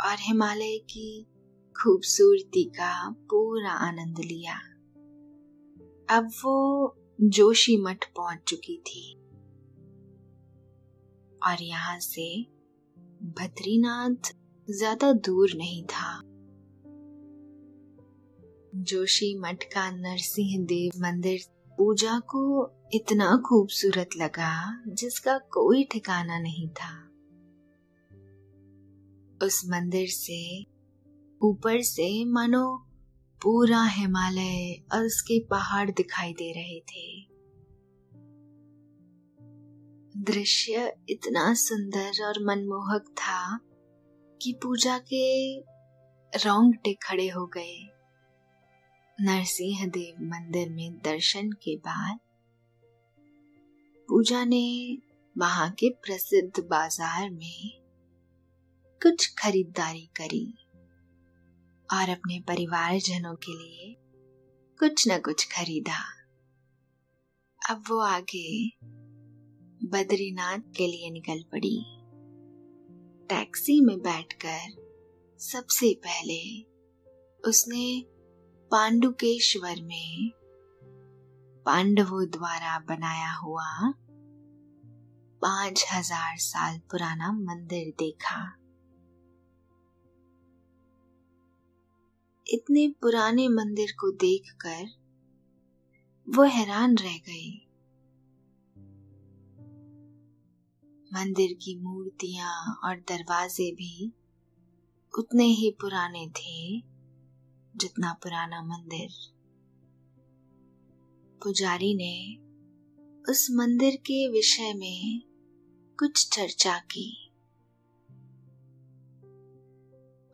और 0.00 0.16
हिमालय 0.20 0.78
की 0.90 1.26
खूबसूरती 1.76 2.64
का 2.64 2.92
पूरा 3.10 3.70
आनंद 3.70 4.18
लिया। 4.18 4.54
अब 6.16 6.30
वो 6.44 6.96
जोशी 7.20 7.76
मठ 7.76 8.04
पहुँच 8.16 8.38
चुकी 8.48 8.76
थी। 8.76 9.04
और 11.42 11.62
यहाँ 11.62 11.98
से 12.00 12.46
बद्रीनाथ 13.40 14.34
ज़्यादा 14.68 15.12
दूर 15.12 15.52
नहीं 15.56 15.84
था। 15.84 16.20
जोशी 18.74 19.38
मठ 19.38 19.64
का 19.64 19.90
नरसिंह 19.90 20.64
देव 20.64 20.92
मंदिर, 20.98 21.40
पूजा 21.78 22.18
को 22.18 22.70
इतना 22.94 23.42
खूबसूरत 23.48 24.08
लगा 24.16 24.82
जिसका 24.88 25.38
कोई 25.38 25.84
ठिकाना 25.84 26.38
नहीं 26.38 26.68
था। 26.68 27.08
उस 29.46 29.62
मंदिर 29.66 30.08
से 30.08 30.66
ऊपर 31.42 31.80
से 31.80 32.24
मानो 32.24 32.86
पूरा 33.42 33.84
हिमालय 33.84 34.82
और 34.92 35.04
उसके 35.04 35.44
पहाड़ 35.44 35.90
दिखाई 35.90 36.32
दे 36.32 36.52
रहे 36.52 36.80
थे। 36.80 37.32
दृश्य 40.16 40.96
इतना 41.08 41.54
सुंदर 41.54 42.24
और 42.24 42.44
मनमोहक 42.44 43.02
था 43.02 43.60
कि 44.42 44.52
पूजा 44.62 44.98
के 44.98 45.58
रोंगटे 46.34 46.94
खड़े 46.94 47.28
हो 47.28 47.46
गए। 47.46 47.91
नरसिंह 49.22 49.86
देव 49.86 50.24
मंदिर 50.24 50.70
में 50.70 50.98
दर्शन 50.98 51.50
के 51.52 51.76
बाद 51.76 52.18
पूजा 54.08 54.44
ने 54.44 54.98
वहाँ 55.38 55.70
के 55.70 55.90
प्रसिद्ध 55.90 56.62
बाज़ार 56.64 57.30
में 57.30 57.82
कुछ 59.00 59.34
खरीदारी 59.34 60.08
करी 60.16 60.46
और 61.92 62.08
अपने 62.08 62.40
परिवारजनों 62.40 63.34
के 63.34 63.52
लिए 63.52 63.94
कुछ 64.80 65.08
न 65.08 65.18
कुछ 65.18 65.46
खरीदा। 65.52 66.02
अब 67.70 67.84
वो 67.90 68.00
आगे 68.00 68.68
बद्रीनाथ 69.88 70.58
के 70.58 70.86
लिए 70.86 71.10
निकल 71.10 71.42
पड़ी। 71.52 71.78
टैक्सी 73.30 73.80
में 73.80 73.98
बैठकर 73.98 74.82
सबसे 75.40 75.94
पहले 75.94 76.62
उसने 77.48 78.04
पांडुकेश्वर 78.72 79.80
में 79.82 80.30
पांडवों 81.66 82.24
द्वारा 82.26 82.78
बनाया 82.78 83.32
हुआ 83.32 83.90
पाँच 85.42 85.84
हज़ार 85.92 86.36
साल 86.36 86.78
पुराना 86.90 87.32
मंदिर 87.32 87.92
देखा। 87.98 88.38
इतने 92.46 92.86
पुराने 93.02 93.48
मंदिर 93.48 93.92
को 94.00 94.10
देखकर 94.10 94.86
वो 96.28 96.42
हैरान 96.42 96.96
रह 96.96 97.18
गई। 97.18 97.52
मंदिर 101.12 101.52
की 101.52 101.78
मूर्तियाँ 101.78 102.80
और 102.84 102.96
दरवाजे 102.96 103.70
भी 103.72 104.12
उतने 105.18 105.44
ही 105.44 105.70
पुराने 105.80 106.26
थे। 106.28 106.91
जितना 107.76 108.12
पुराना 108.12 108.62
मंदिर। 108.62 109.08
पुजारी 111.42 111.94
ने 111.94 112.36
उस 113.32 113.48
मंदिर 113.50 113.96
के 113.96 114.28
विषय 114.28 114.72
में 114.74 115.22
कुछ 115.98 116.28
चर्चा 116.32 116.78
की। 116.78 117.30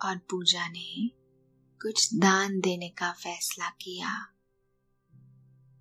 और 0.04 0.18
पूजा 0.18 0.68
ने 0.68 1.08
कुछ 1.82 2.14
दान 2.14 2.60
देने 2.60 2.88
का 2.88 3.12
फैसला 3.12 3.70
किया। 3.70 4.34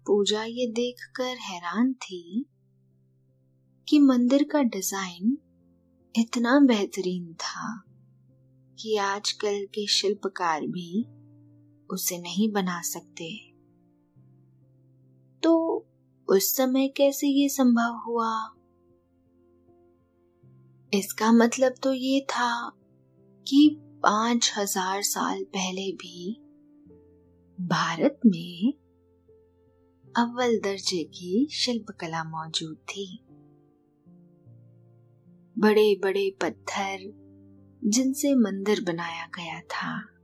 पूजा 0.08 0.44
ये 0.44 0.72
देखकर 0.72 1.38
हैरान 1.38 1.94
थी 1.94 2.46
कि 3.88 4.00
मंदिर 4.00 4.44
का 4.44 4.62
डिज़ाइन 4.62 5.38
इतना 6.16 6.60
बेहतरीन 6.60 7.34
था 7.34 7.84
कि 8.80 8.98
आजकल 8.98 9.66
के 9.66 9.88
शिल्पकार 9.88 10.62
भी 10.62 11.17
उसे 11.92 12.18
नहीं 12.18 12.52
बना 12.52 12.82
सकते। 12.82 13.54
तो 15.44 15.54
उस 16.28 16.56
समय 16.58 16.88
कैसे 16.88 17.28
ये 17.28 17.50
संभव 17.50 18.02
हुआ? 18.08 18.54
इसका 20.94 21.32
मतलब 21.32 21.76
तो 21.84 21.94
ये 21.94 22.20
था 22.22 22.70
कि 23.48 23.78
पाँच 24.04 24.54
हज़ार 24.58 25.02
साल 25.02 25.44
पहले 25.44 25.92
भी 25.92 26.42
भारत 27.62 28.20
में 28.26 28.74
अव्वल 30.18 30.60
दर्जे 30.60 31.04
की 31.04 31.48
शिल्पकला 31.52 32.24
मौजूद 32.24 32.78
थी। 32.78 33.24
बड़े 35.58 36.00
बड़े 36.04 36.30
पत्थर 36.42 36.98
जिनसे 37.84 38.36
मंदिर 38.36 38.84
बनाया 38.84 39.26
गया 39.26 39.60
था। 39.62 40.17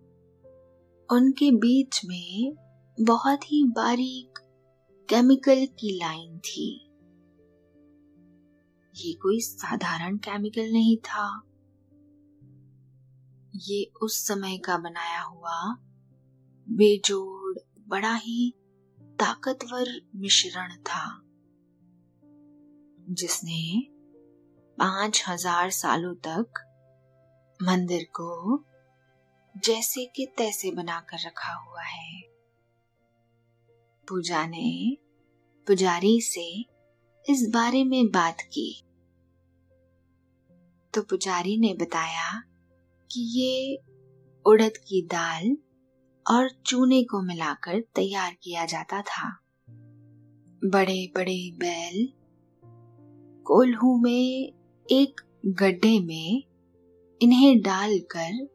उनके 1.09 1.49
बीच 1.51 1.99
में 2.05 2.55
बहुत 2.97 3.43
ही 3.43 3.63
बारीक 3.67 4.39
केमिकल 5.09 5.65
की 5.79 5.97
लाइन 5.99 6.37
थी। 6.39 6.69
ये 8.95 9.13
कोई 9.13 9.39
साधारण 9.39 10.17
केमिकल 10.17 10.71
नहीं 10.71 10.97
था। 10.97 11.25
ये 13.63 13.83
उस 14.01 14.17
समय 14.27 14.57
का 14.57 14.77
बनाया 14.77 15.21
हुआ 15.21 15.59
बेजोड़, 16.67 17.57
बड़ा 17.87 18.13
ही 18.15 18.53
ताकतवर 19.19 19.89
मिश्रण 20.15 20.75
था, 20.81 21.05
जिसने 23.11 23.87
पाँच 24.77 25.23
हज़ार 25.27 25.69
सालों 25.71 26.13
तक 26.27 26.63
मंदिर 27.59 28.03
को 28.11 28.57
जैसे 29.57 30.05
कि 30.05 30.25
तैसे 30.37 30.71
बनाकर 30.71 31.17
रखा 31.27 31.53
हुआ 31.53 31.81
है। 31.81 32.21
पूजा 34.09 34.47
ने 34.47 34.97
पुजारी 35.67 36.21
से 36.21 36.65
इस 37.29 37.49
बारे 37.53 37.83
में 37.83 38.07
बात 38.07 38.41
की। 38.41 38.83
तो 40.93 41.01
पुजारी 41.01 41.57
ने 41.57 41.73
बताया 41.73 42.43
कि 43.11 43.39
ये 43.39 43.79
उड़द 44.45 44.77
की 44.77 45.01
दाल 45.01 45.57
और 46.31 46.49
चूने 46.65 47.03
को 47.03 47.21
मिलाकर 47.21 47.81
तैयार 47.81 48.37
किया 48.43 48.65
जाता 48.65 49.01
था। 49.01 49.39
बड़े 50.65 51.11
बड़े 51.15 51.51
बैल 51.51 52.13
कोल्हू 53.43 53.97
में 53.97 54.53
एक 54.91 55.21
गड्ढे 55.45 55.99
में 55.99 56.43
इन्हें 57.21 57.61
डालकर 57.61 58.52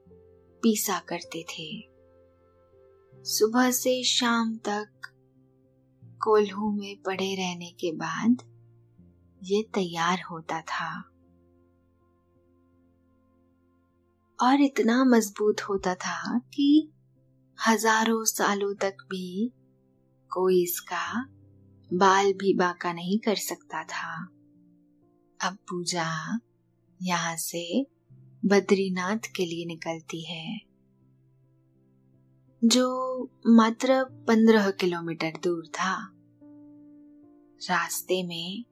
पीसा 0.62 0.98
करते 1.08 1.44
थे। 1.50 1.68
सुबह 3.24 3.70
से 3.70 4.02
शाम 4.04 4.56
तक 4.68 5.12
कोल्हू 6.22 6.70
में 6.72 6.96
पड़े 7.02 7.34
रहने 7.34 7.70
के 7.80 7.92
बाद 7.92 8.42
ये 9.42 9.62
तैयार 9.74 10.22
होता 10.30 10.60
था। 10.62 10.90
और 14.38 14.60
इतना 14.60 15.04
मज़बूत 15.04 15.60
होता 15.60 15.94
था 15.96 16.38
कि 16.54 16.90
हज़ारों 17.58 18.24
सालों 18.24 18.74
तक 18.74 19.06
भी 19.10 19.52
कोई 20.30 20.62
इसका 20.62 21.24
बाल 21.90 22.32
भी 22.32 22.52
बाका 22.54 22.92
नहीं 22.92 23.18
कर 23.18 23.36
सकता 23.36 23.82
था। 23.84 24.12
अब 25.40 25.56
पूजा 25.68 26.08
यहाँ 27.00 27.36
से 27.36 27.86
बद्रीनाथ 28.44 29.18
के 29.36 29.46
लिए 29.46 29.66
निकलती 29.66 30.24
है, 30.24 30.60
जो 32.64 33.24
मात्र 33.46 34.04
पंद्रह 34.04 34.70
किलोमीटर 34.70 35.32
दूर 35.42 35.66
था। 35.66 36.14
रास्ते 37.70 38.22
में 38.22 38.64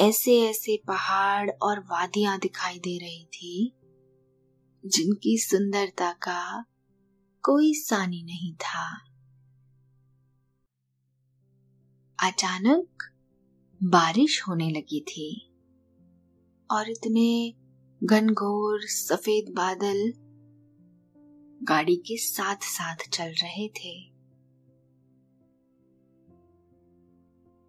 ऐसे 0.00 0.40
ऐसे 0.42 0.82
पहाड़ 0.86 1.50
और 1.50 1.80
वादियाँ 1.80 2.38
दिखाई 2.38 2.78
दे 2.78 2.98
रही 2.98 3.24
थी, 3.24 3.72
जिनकी 4.86 5.38
सुंदरता 5.38 6.12
का 6.12 6.64
कोई 7.42 7.74
सानी 7.74 8.22
नहीं 8.22 8.54
था। 8.54 9.00
अचानक 12.28 12.88
बारिश 13.82 14.44
होने 14.48 14.70
लगी 14.70 15.00
थी 15.00 15.54
और 16.70 16.90
इतने 16.90 17.54
घनघोर 18.04 18.80
सफ़ेद 18.80 19.52
बादल 19.54 20.12
गाड़ी 21.62 21.96
के 21.96 22.16
साथ 22.16 22.56
साथ 22.56 22.96
चल 23.12 23.28
रहे 23.28 23.68
थे। 23.68 24.10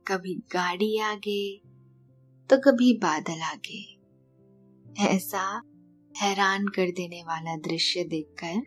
कभी 0.07 0.35
गाड़ी 0.35 0.99
आगे 0.99 1.57
तो 2.49 2.57
कभी 2.57 2.93
बादल 2.97 3.41
आगे। 3.41 3.99
ऐसा 5.03 5.61
हैरान 6.21 6.67
कर 6.67 6.91
देने 6.91 7.23
वाला 7.23 7.55
दृश्य 7.55 8.03
देखकर 8.03 8.59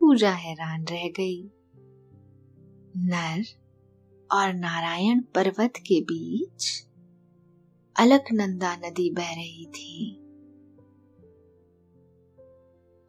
पूजा 0.00 0.30
हैरान 0.30 0.84
रह 0.84 1.08
गई। 1.08 1.50
नर 2.96 3.44
और 4.30 4.52
नारायण 4.52 5.20
पर्वत 5.20 5.72
के 5.76 6.00
बीच 6.00 6.86
अलकनंदा 7.96 8.76
नदी 8.76 9.10
बह 9.10 9.34
रही 9.34 9.66
थी। 9.66 10.21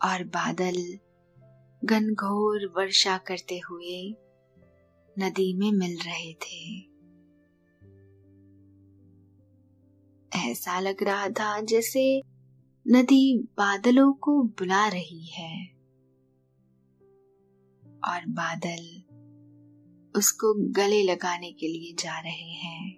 और 0.04 0.24
बादल 0.24 1.00
घनघोर 1.86 2.74
वर्षा 2.78 3.18
करते 3.18 3.60
हुए 3.60 4.16
नदी 5.20 5.54
में 5.54 5.72
मिल 5.72 5.98
रहे 5.98 6.34
थे। 6.34 6.94
ऐसा 10.52 10.80
लग 10.80 11.04
रहा 11.04 11.30
था 11.30 11.62
जैसे 11.62 12.22
नदी 12.88 13.38
बादलों 13.38 14.14
को 14.14 14.44
बुला 14.44 14.88
रही 14.88 15.26
है 15.26 15.68
और 18.06 18.26
बादल 18.28 19.04
उसको 20.16 20.54
गले 20.72 21.04
लगाने 21.04 21.52
के 21.52 21.68
लिए 21.68 21.94
जा 21.94 22.20
रहे 22.20 22.52
हैं। 22.52 22.98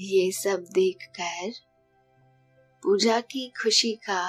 ये 0.00 0.32
सब 0.32 0.64
देखकर 0.72 1.52
पूजा 2.82 3.20
की 3.20 3.52
खुशी 3.62 3.94
का 3.94 4.22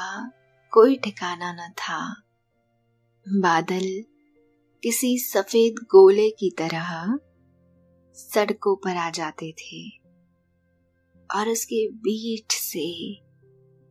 कोई 0.73 0.95
ठिकाना 0.95 1.53
न 1.53 1.71
था। 1.71 2.15
बादल 3.27 4.03
किसी 4.83 5.17
सफ़ेद 5.17 5.73
गोले 5.73 6.29
की 6.29 6.49
तरह 6.49 7.19
सड़कों 8.13 8.75
पर 8.75 8.97
आ 8.97 9.09
जाते 9.09 9.51
थे 9.51 9.89
और 11.35 11.49
उसके 11.49 11.89
बीच 11.89 12.51
से 12.51 13.15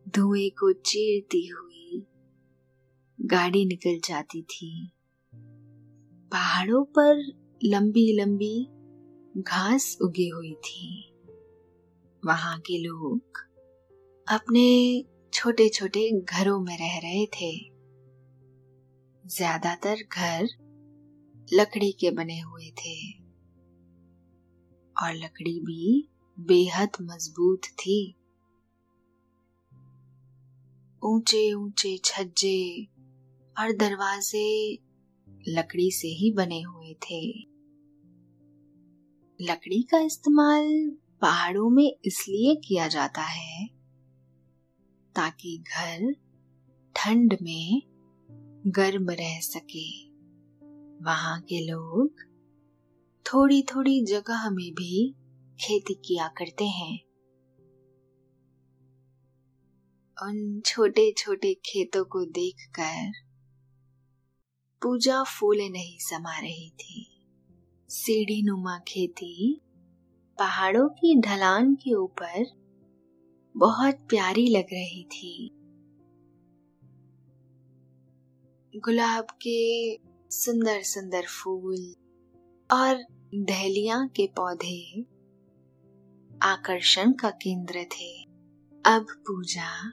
धुएँ 0.09 0.49
को 0.49 0.73
चीरती 0.73 1.47
हुई 1.47 2.07
गाड़ी 3.21 3.65
निकल 3.65 3.99
जाती 4.07 4.41
थी। 4.41 4.91
पहाड़ों 6.31 6.83
पर 6.83 7.15
लंबी 7.63 8.21
लंबी 8.21 8.67
घास 9.41 9.97
उगी 10.01 10.29
हुई 10.29 10.53
थी। 10.53 11.13
वहाँ 12.25 12.59
के 12.59 12.77
लोग 12.77 13.21
अपने 14.27 15.05
छोटे 15.33 15.69
छोटे 15.69 16.21
घरों 16.21 16.59
में 16.59 16.77
रह 16.77 16.97
रहे 16.97 17.25
थे। 17.25 17.51
ज़्यादातर 19.27 19.97
घर 20.13 20.47
लकड़ी 21.53 21.91
के 21.91 22.11
बने 22.11 22.39
हुए 22.39 22.69
थे। 22.69 22.95
और 24.95 25.13
लकड़ी 25.13 25.59
भी 25.59 26.09
बेहद 26.39 26.89
मज़बूत 27.01 27.65
थी। 27.65 28.15
ऊँचे 31.01 31.53
ऊँचे 31.53 31.97
छज्जे 32.05 32.87
और 33.55 33.71
दरवाजे 33.71 34.73
लकड़ी 35.47 35.91
से 35.91 36.07
ही 36.07 36.31
बने 36.31 36.61
हुए 36.61 36.93
थे। 36.93 37.23
लकड़ी 39.39 39.81
का 39.81 39.99
इस्तेमाल 39.99 40.91
पहाड़ों 41.21 41.69
में 41.69 41.95
इसलिए 42.05 42.55
किया 42.55 42.87
जाता 42.87 43.21
है 43.21 43.72
ताकि 45.15 45.63
घर 45.67 46.13
ठंड 46.95 47.37
में 47.41 47.81
गर्म 48.67 49.09
रह 49.09 49.39
सके। 49.39 50.09
वहाँ 51.03 51.41
के 51.41 51.59
लोग 51.71 52.13
थोड़ी 53.25 53.61
थोड़ी 53.63 54.05
जगह 54.05 54.49
में 54.49 54.71
भी 54.73 55.15
खेती 55.61 55.93
किया 55.93 56.27
करते 56.27 56.65
हैं। 56.65 56.99
उन 60.23 60.61
छोटे 60.65 61.13
छोटे 61.17 61.53
खेतों 61.53 62.05
को 62.05 62.25
देखकर 62.25 63.11
पूजा 64.81 65.23
फूले 65.23 65.69
नहीं 65.69 65.97
समा 65.99 66.39
रही 66.39 66.69
थी। 66.69 67.09
सीढ़ी 67.89 68.41
नुमा 68.43 68.79
खेती 68.79 69.61
पहाड़ों 70.39 70.89
की 70.89 71.15
ढलान 71.21 71.75
के 71.75 71.93
ऊपर 71.93 72.62
बहुत 73.55 73.95
प्यारी 73.95 74.47
लग 74.47 74.73
रही 74.73 75.03
थी। 75.03 75.51
गुलाब 78.73 79.23
के 79.23 79.95
सुंदर 80.31 80.81
सुंदर 80.81 81.25
फूल 81.27 81.93
और 82.69 83.03
दहलिया 83.35 83.97
के 84.15 84.27
पौधे 84.27 85.01
आकर्षण 86.43 87.11
का 87.11 87.29
केंद्र 87.29 87.83
थे। 87.83 88.23
अब 88.85 89.05
पूजा 89.27 89.91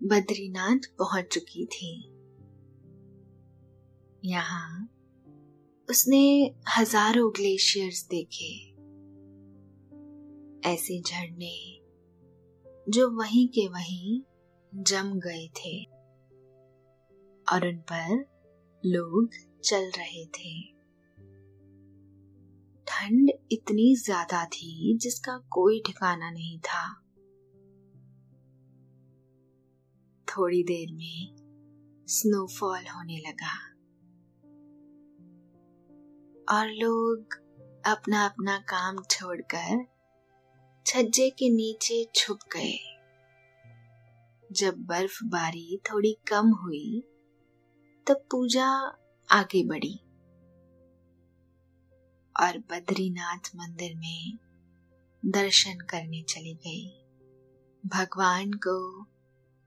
बद्रीनाथ 0.00 0.88
पहुँच 0.98 1.32
चुकी 1.32 1.66
थी। 1.66 1.94
यहाँ 4.24 4.88
उसने 5.90 6.54
हज़ारों 6.78 7.30
ग्लेशियर्स 7.30 8.06
देखे। 8.10 8.52
ऐसे 10.68 11.00
झरने 11.02 11.83
जो 12.86 13.08
वहीं 13.10 13.46
के 13.48 13.66
वहीं 13.68 14.20
जम 14.72 15.12
गए 15.18 15.46
थे 15.56 15.84
और 17.46 17.66
उन 17.68 17.76
पर 17.92 18.24
लोग 18.84 19.28
चल 19.64 19.90
रहे 19.98 20.24
थे। 20.26 20.52
ठंड 22.86 23.30
इतनी 23.52 23.94
ज़्यादा 23.96 24.44
थी 24.44 24.96
जिसका 24.98 25.38
कोई 25.50 25.80
ठिकाना 25.86 26.30
नहीं 26.30 26.58
था। 26.58 26.82
थोड़ी 30.28 30.62
देर 30.62 30.92
में 30.92 31.36
स्नोफॉल 32.08 32.86
होने 32.88 33.18
लगा 33.18 33.56
और 36.48 36.70
लोग 36.74 37.34
अपना 37.86 38.24
अपना 38.26 38.58
काम 38.68 39.02
छोड़कर 39.10 39.93
छज्जे 40.86 41.30
के 41.30 41.48
नीचे 41.50 42.08
छुप 42.14 42.38
गए। 42.56 42.78
जब 44.52 44.74
बर्फबारी 44.76 45.80
थोड़ी 45.90 46.16
कम 46.28 46.50
हुई, 46.50 47.02
तब 48.06 48.24
पूजा 48.30 48.66
आगे 49.30 49.64
बढ़ी। 49.64 49.94
और 52.40 52.58
बद्रीनाथ 52.58 53.50
मंदिर 53.56 53.96
में 53.96 54.38
दर्शन 55.26 55.78
करने 55.90 56.22
चली 56.22 56.54
गई। 56.54 57.04
भगवान 57.84 58.52
को 58.52 59.06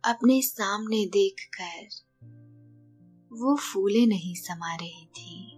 अपने 0.03 0.41
सामने 0.41 1.05
देखकर 1.05 1.87
वो 3.31 3.55
फूले 3.55 4.05
नहीं 4.05 4.35
समा 4.35 4.75
रही 4.75 5.05
थी, 5.05 5.57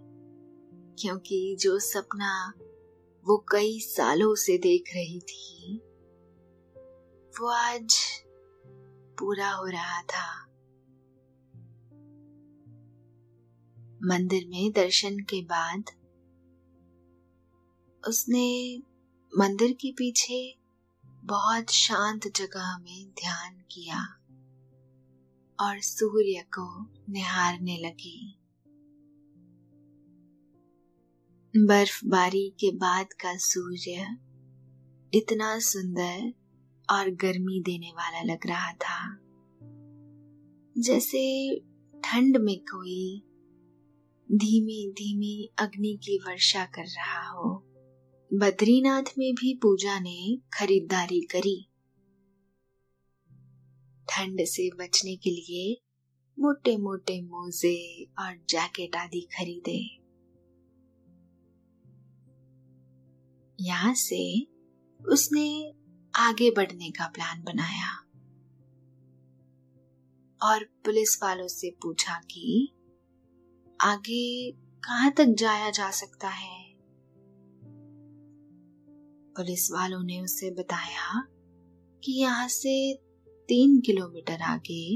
क्योंकि 0.98 1.56
जो 1.60 1.78
सपना 1.78 2.52
वो 3.24 3.44
कई 3.52 3.80
सालों 3.80 4.34
से 4.34 4.58
देख 4.58 4.84
रही 4.94 5.20
थी। 5.20 5.76
वो 7.40 7.46
आज 7.46 7.98
पूरा 9.18 9.50
हो 9.50 9.66
रहा 9.66 10.02
था। 10.02 10.46
मंदिर 14.04 14.48
में 14.48 14.72
दर्शन 14.72 15.18
के 15.18 15.42
बाद 15.42 15.84
उसने 18.08 18.78
मंदिर 19.38 19.72
के 19.72 19.92
पीछे 19.92 20.58
बहुत 21.06 21.70
शांत 21.70 22.36
जगह 22.36 22.78
में 22.78 23.10
ध्यान 23.10 23.54
किया 23.54 24.04
और 25.60 25.80
सूर्य 25.80 26.44
को 26.58 26.90
निहारने 27.12 27.76
लगी। 27.76 28.39
बर्फबारी 31.54 32.48
के 32.50 32.70
बाद 32.70 33.06
का 33.12 33.36
सूर्य 33.36 34.16
इतना 35.12 35.58
सुंदर 35.58 36.32
और 36.88 37.10
गर्मी 37.10 37.60
देने 37.60 37.90
वाला 37.90 38.22
लग 38.22 38.46
रहा 38.46 38.72
था, 38.72 39.18
जैसे 40.78 41.22
ठंड 42.04 42.36
में 42.36 42.58
कोई 42.58 43.22
धीमी 44.32 44.92
धीमी 44.92 45.50
अग्नि 45.58 45.98
की 46.04 46.18
वर्षा 46.18 46.64
कर 46.64 46.84
रहा 46.84 47.28
हो। 47.30 47.54
बद्रीनाथ 48.30 49.12
में 49.18 49.34
भी 49.34 49.54
पूजा 49.54 50.00
ने 50.00 50.38
खरीदारी 50.52 51.20
करी। 51.20 51.68
ठंड 54.08 54.44
से 54.44 54.70
बचने 54.76 55.16
के 55.16 55.30
लिए 55.30 55.80
मोटे 56.38 56.76
मोटे 56.76 57.22
मोजे 57.22 58.04
और 58.18 58.38
जैकेट 58.48 58.96
आदि 58.96 59.20
खरीदे। 59.20 59.99
यहाँ 63.60 63.94
से 63.94 64.48
उसने 65.08 65.74
आगे 66.14 66.50
बढ़ने 66.50 66.90
का 66.90 67.06
प्लान 67.06 67.42
बनाया। 67.42 67.96
और 70.42 70.64
पुलिस 70.64 71.22
वालों 71.22 71.48
से 71.48 71.70
पूछा 71.70 72.14
कि, 72.14 72.74
आगे 73.80 74.52
कहाँ 74.52 75.10
तक 75.10 75.24
जाया 75.24 75.70
जा 75.70 75.90
सकता 75.90 76.28
है? 76.28 76.74
पुलिस 79.36 79.70
वालों 79.72 80.02
ने 80.02 80.20
उसे 80.20 80.50
बताया 80.50 81.28
कि 82.04 82.12
यहाँ 82.12 82.48
से 82.48 82.94
तीन 83.48 83.80
किलोमीटर 83.80 84.42
आगे 84.42 84.94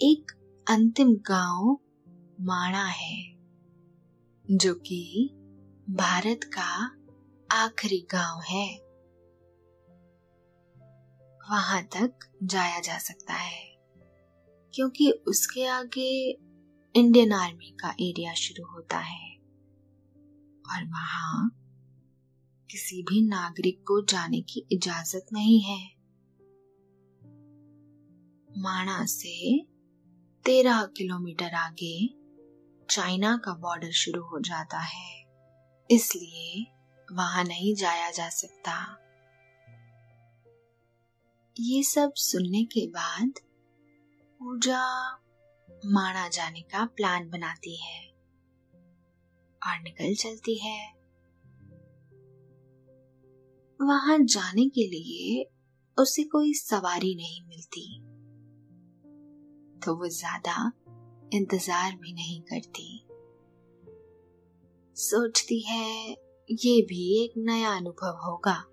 एक 0.00 0.32
अंतिम 0.70 1.14
गाँव 1.14 1.78
माणा 2.40 2.84
है, 2.84 3.32
जो 4.50 4.74
कि 4.74 5.30
भारत 5.90 6.40
का 6.44 7.01
आखिरी 7.52 7.98
गाँव 8.10 8.40
है। 8.42 8.66
वहाँ 11.40 11.82
तक 11.94 12.24
जाया 12.44 12.80
जा 12.80 12.96
सकता 12.98 13.34
है, 13.34 13.64
क्योंकि 14.74 15.10
उसके 15.28 15.66
आगे 15.66 16.30
इंडियन 16.94 17.32
आर्मी 17.32 17.70
का 17.82 17.90
एरिया 18.00 18.32
शुरू 18.34 18.66
होता 18.66 18.98
है 19.00 19.30
और 20.64 20.84
वहाँ 20.86 21.50
किसी 22.70 23.02
भी 23.02 23.22
नागरिक 23.28 23.82
को 23.86 24.00
जाने 24.06 24.40
की 24.42 24.66
इजाज़त 24.72 25.26
नहीं 25.32 25.60
है। 25.60 25.80
माणा 28.62 29.04
से 29.10 29.64
तेरह 30.44 30.84
किलोमीटर 30.96 31.54
आगे 31.58 31.96
चाइना 32.88 33.36
का 33.36 33.54
बॉर्डर 33.54 33.90
शुरू 33.96 34.22
हो 34.22 34.40
जाता 34.40 34.78
है, 34.78 35.24
इसलिए 35.90 36.64
वहाँ 37.12 37.44
नहीं 37.44 37.74
जाया 37.74 38.10
जा 38.10 38.28
सकता। 38.30 38.74
ये 41.56 41.82
सब 41.82 42.12
सुनने 42.18 42.62
के 42.66 42.86
बाद 42.88 43.40
पूजा 44.40 44.82
माणा 45.86 46.28
जाने 46.28 46.60
का 46.72 46.84
प्लान 46.96 47.28
बनाती 47.30 47.76
है 47.76 48.00
और 49.62 49.80
निकल 49.82 50.14
चलती 50.14 50.56
है। 50.58 50.80
वहाँ 53.80 54.18
जाने 54.20 54.68
के 54.68 54.86
लिए 54.88 55.44
उसे 55.98 56.22
कोई 56.24 56.52
सवारी 56.54 57.14
नहीं 57.14 57.42
मिलती 57.46 57.86
तो 59.80 59.94
वो 59.96 60.08
ज़्यादा 60.10 60.70
इंतज़ार 61.32 61.96
भी 61.96 62.12
नहीं 62.12 62.40
करती। 62.42 62.88
सोचती 64.96 65.60
है 65.60 66.14
ये 66.50 66.82
भी 66.82 67.24
एक 67.24 67.32
नया 67.36 67.76
अनुभव 67.76 68.20
होगा। 68.24 68.64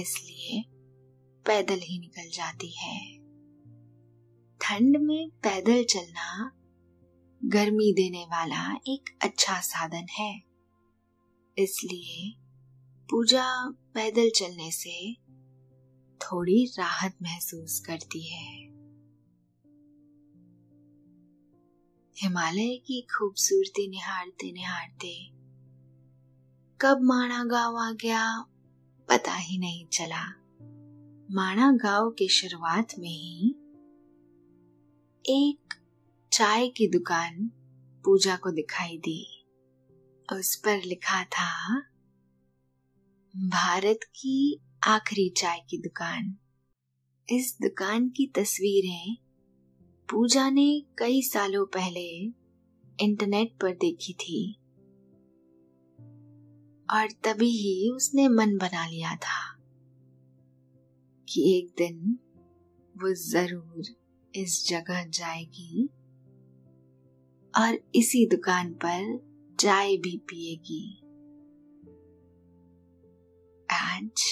इसलिए 0.00 0.64
पैदल 1.46 1.80
ही 1.82 1.98
निकल 1.98 2.30
जाती 2.30 2.68
है। 2.68 3.16
ठंड 4.60 4.96
में 4.96 5.30
पैदल 5.30 5.84
चलना 5.84 6.52
गर्मी 7.44 7.92
देने 7.92 8.24
वाला 8.24 8.72
एक 8.88 9.18
अच्छा 9.22 9.60
साधन 9.60 10.06
है। 10.10 10.42
इसलिए 11.58 12.34
पूजा 13.10 13.68
पैदल 13.70 14.30
चलने 14.30 14.70
से 14.70 15.14
थोड़ी 16.16 16.64
राहत 16.78 17.16
महसूस 17.22 17.80
करती 17.80 18.22
है। 18.22 18.64
हिमालय 22.22 22.76
की 22.76 23.00
खूबसूरती 23.02 23.90
निहारते 23.90 24.52
निहारते 24.52 25.43
कब 26.80 27.00
माणा 27.02 27.44
गाँव 27.44 27.76
आ 27.76 27.92
गया, 27.92 28.44
पता 29.08 29.34
ही 29.34 29.58
नहीं 29.58 29.86
चला। 29.86 30.28
माणा 31.30 31.72
गाँव 31.72 32.10
के 32.10 32.28
शुरुआत 32.28 32.88
में 32.98 33.08
ही 33.08 33.50
एक 35.26 35.74
चाय 36.32 36.68
की 36.68 36.88
दुकान 36.88 37.50
पूजा 38.04 38.36
को 38.36 38.50
दिखाई 38.50 38.98
दी। 38.98 39.46
उस 40.32 40.56
पर 40.56 40.82
लिखा 40.86 41.24
था, 41.24 41.80
भारत 43.36 44.00
की 44.04 44.60
आखिरी 44.86 45.28
चाय 45.36 45.60
की 45.70 45.78
दुकान। 45.78 46.36
इस 47.28 47.58
दुकान 47.62 48.08
की 48.08 48.26
तस्वीरें 48.26 49.16
पूजा 50.10 50.50
ने 50.50 50.82
कई 50.98 51.22
सालों 51.22 51.66
पहले 51.66 52.22
इंटरनेट 53.04 53.56
पर 53.60 53.74
देखी 53.74 54.12
थी। 54.12 54.63
और 56.94 57.08
तभी 57.24 57.50
ही 57.50 57.90
उसने 57.90 58.28
मन 58.28 58.56
बना 58.56 58.86
लिया 58.86 59.16
था 59.16 59.58
कि 61.28 61.58
एक 61.58 61.74
दिन 61.78 62.18
वो 63.02 63.14
ज़रूर 63.14 63.84
इस 64.34 64.66
जगह 64.68 65.04
जाएगी 65.04 65.88
और 67.54 67.78
इसी 67.94 68.26
दुकान 68.26 68.72
पर 68.72 69.18
चाय 69.60 69.96
भी 69.96 70.16
पिएगी। 70.16 71.00
आज 73.74 74.24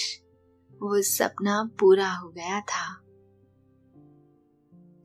वो 0.81 1.01
सपना 1.01 1.63
पूरा 1.79 2.11
हो 2.11 2.29
गया 2.29 2.61
था। 2.61 2.99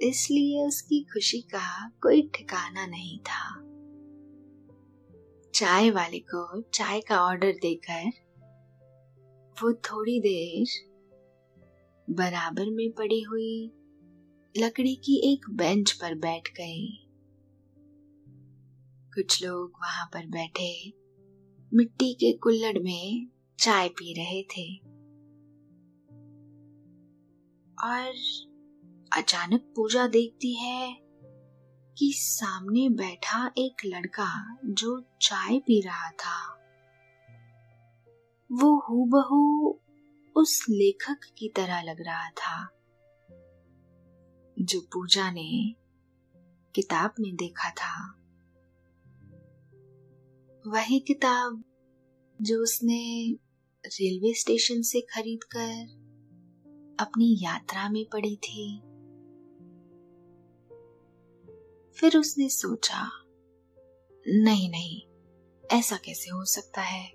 इसलिए 0.02 0.66
उसकी 0.66 1.04
खुशी 1.04 1.40
का 1.40 1.88
कोई 1.88 2.22
ठिकाना 2.34 2.86
नहीं 2.86 3.18
था। 3.18 3.44
चाय 5.58 5.90
वाले 5.90 6.18
को 6.18 6.60
चाय 6.60 7.00
का 7.00 7.20
ऑर्डर 7.20 7.52
देकर 7.52 8.10
वो 9.62 9.72
थोड़ी 9.72 10.20
देर 10.20 10.66
बराबर 12.10 12.70
में 12.70 12.92
पड़ी 12.92 13.22
हुई 13.22 13.72
लकड़ी 14.56 14.94
की 14.94 15.32
एक 15.32 15.50
बेंच 15.50 15.92
पर 15.92 16.14
बैठ 16.14 16.48
गई। 16.48 17.08
कुछ 19.14 19.44
लोग 19.44 19.72
वहाँ 19.82 20.06
पर 20.06 20.26
बैठे 20.26 20.92
मिट्टी 21.74 22.14
के 22.14 22.32
कुल्लड़ 22.32 22.78
में 22.78 23.28
चाय 23.58 23.88
पी 23.88 24.14
रहे 24.14 24.42
थे। 24.42 24.76
और 27.84 28.14
अचानक 29.18 29.72
पूजा 29.76 30.06
देखती 30.06 30.54
है 30.54 31.07
कि 31.98 32.12
सामने 32.16 32.88
बैठा 32.88 33.50
एक 33.58 33.82
लड़का 33.87 34.58
जो 34.64 35.00
चाय 35.22 35.58
पी 35.58 35.80
रहा 35.80 36.11
था। 36.11 36.54
वो 38.50 38.78
हूबहू 38.80 39.70
उस 40.37 40.66
लेखक 40.70 41.20
की 41.38 41.48
तरह 41.48 41.82
लग 41.82 42.00
रहा 42.00 42.28
था, 42.30 42.64
जो 44.56 44.80
पूजा 44.80 45.30
ने 45.30 45.74
किताब 46.74 47.14
में 47.20 47.37
देखा 47.37 47.70
था। 47.70 48.14
वही 50.66 51.00
किताब 51.00 51.64
जो 52.42 52.62
उसने 52.62 53.02
रेलवे 53.84 54.34
स्टेशन 54.34 54.82
से 54.82 55.00
खरीदकर 55.00 55.84
अपनी 57.00 57.37
यात्रा 57.42 57.88
में 57.88 58.04
पड़ी 58.12 58.37
थी। 58.37 58.82
फिर 61.98 62.16
उसने 62.16 62.48
सोचा, 62.48 63.11
नहीं 64.26 64.70
नहीं, 64.70 65.02
ऐसा 65.78 65.96
कैसे 65.96 66.30
हो 66.30 66.44
सकता 66.44 66.80
है? 66.80 67.06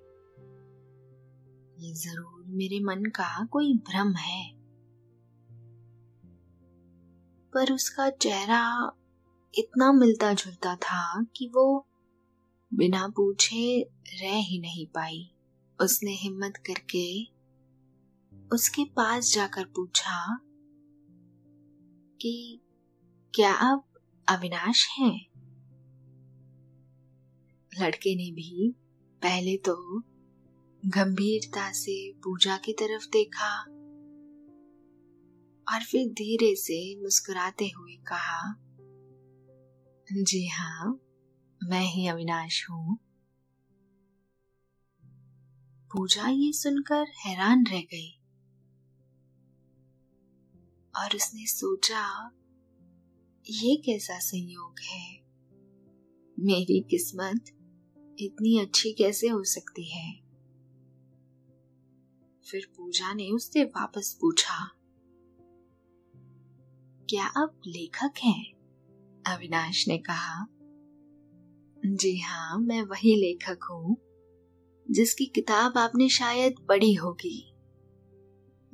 ये 1.79 1.93
ज़रूर 1.93 2.43
मेरे 2.47 2.79
मन 2.79 3.03
का 3.05 3.45
कोई 3.45 3.73
भ्रम 3.73 4.13
है। 4.13 4.53
पर 7.53 7.73
उसका 7.73 8.09
चेहरा 8.09 8.91
इतना 9.57 9.91
मिलता 9.91 10.33
जुलता 10.33 10.75
था 10.75 11.23
कि 11.23 11.47
वो 11.47 11.87
बिना 12.73 13.07
पूछे 13.07 13.81
रह 14.21 14.35
ही 14.35 14.59
नहीं 14.59 14.87
पाई। 14.87 15.29
उसने 15.81 16.11
हिम्मत 16.11 16.53
करके 16.57 17.23
उसके 18.53 18.83
पास 18.85 19.33
जाकर 19.33 19.65
पूछा 19.65 20.39
कि, 22.21 22.61
क्या 23.33 23.53
आप 23.53 23.92
अविनाश 24.27 24.87
हैं। 24.99 25.15
लड़के 27.71 28.15
ने 28.15 28.31
भी 28.31 28.69
पहले 29.21 29.55
तो 29.57 29.75
गंभीरता 30.83 31.71
से 31.71 31.95
पूजा 32.13 32.57
की 32.57 32.73
तरफ़ 32.73 33.07
देखा 33.11 33.51
और 35.67 35.83
फिर 35.83 36.07
धीरे 36.13 36.53
से 36.55 36.79
मुस्कुराते 37.01 37.65
हुए 37.67 37.95
कहा, 38.07 38.53
जी 40.07 40.47
हाँ 40.47 40.99
मैं 41.61 41.85
ही 41.85 42.07
अविनाश 42.07 42.65
हूँ। 42.69 42.97
पूजा 45.91 46.27
ये 46.27 46.51
सुनकर 46.53 47.05
हैरान 47.17 47.65
रह 47.65 47.81
गई 47.81 48.09
और 50.93 51.15
उसने 51.15 51.45
सोचा 51.45 52.01
ये 53.49 53.75
कैसा 53.75 54.19
संयोग 54.19 54.79
है? 54.79 55.23
मेरी 56.39 56.79
किस्मत 56.81 57.45
इतनी 58.19 58.59
अच्छी 58.59 58.93
कैसे 58.93 59.27
हो 59.27 59.43
सकती 59.43 59.83
है? 59.83 60.13
फिर 62.51 62.67
पूजा 62.77 63.13
ने 63.13 63.29
उससे 63.29 63.63
वापस 63.63 64.17
पूछा, 64.21 64.71
क्या 67.09 67.25
आप 67.25 67.59
लेखक 67.67 68.13
हैं? 68.23 68.53
अविनाश 69.27 69.87
ने 69.87 69.97
कहा, 69.97 70.47
जी 71.85 72.17
हाँ 72.17 72.59
मैं 72.59 72.81
वही 72.81 73.15
लेखक 73.15 73.59
हूँ, 73.71 73.97
जिसकी 74.91 75.25
किताब 75.25 75.77
आपने 75.77 76.09
शायद 76.09 76.55
पढ़ी 76.69 76.93
होगी। 76.93 77.53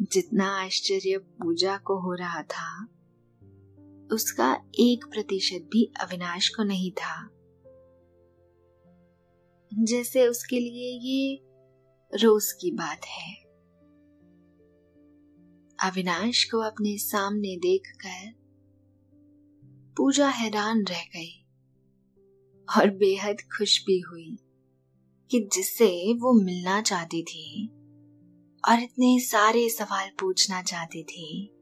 जितना 0.02 0.46
आश्चर्य 0.66 1.18
पूजा 1.18 1.78
को 1.78 2.00
हो 2.00 2.14
रहा 2.14 2.44
था 2.44 2.96
उसका 4.12 4.54
एक 4.80 5.06
प्रतिशत 5.06 5.70
भी 5.72 5.94
अविनाश 6.02 6.50
को 6.50 6.64
नहीं 6.64 6.92
था। 6.92 7.30
जैसे 9.84 10.28
उसके 10.28 10.60
लिए 10.60 11.00
ये 11.02 11.36
रोज 12.24 12.52
की 12.52 12.72
बात 12.72 13.06
है। 13.06 13.34
अविनाश 15.90 16.44
को 16.44 16.60
अपने 16.60 16.98
सामने 16.98 17.58
देखकर 17.58 18.40
पूजा 19.98 20.30
हैरान 20.30 20.84
रह 20.84 21.04
गई 21.04 21.46
और 22.78 22.90
बेहद 22.90 23.38
खुश 23.58 23.86
भी 23.86 24.00
हुई 24.00 24.38
कि 25.32 25.50
जिससे 25.54 26.14
वो 26.14 26.44
मिलना 26.44 26.82
चाहती 26.82 27.24
थी 27.24 27.68
और 28.70 28.80
इतने 28.80 29.20
सारे 29.20 29.70
सवाल 29.70 30.10
पूछना 30.20 30.62
चाहती 30.62 31.04
थी। 31.04 31.59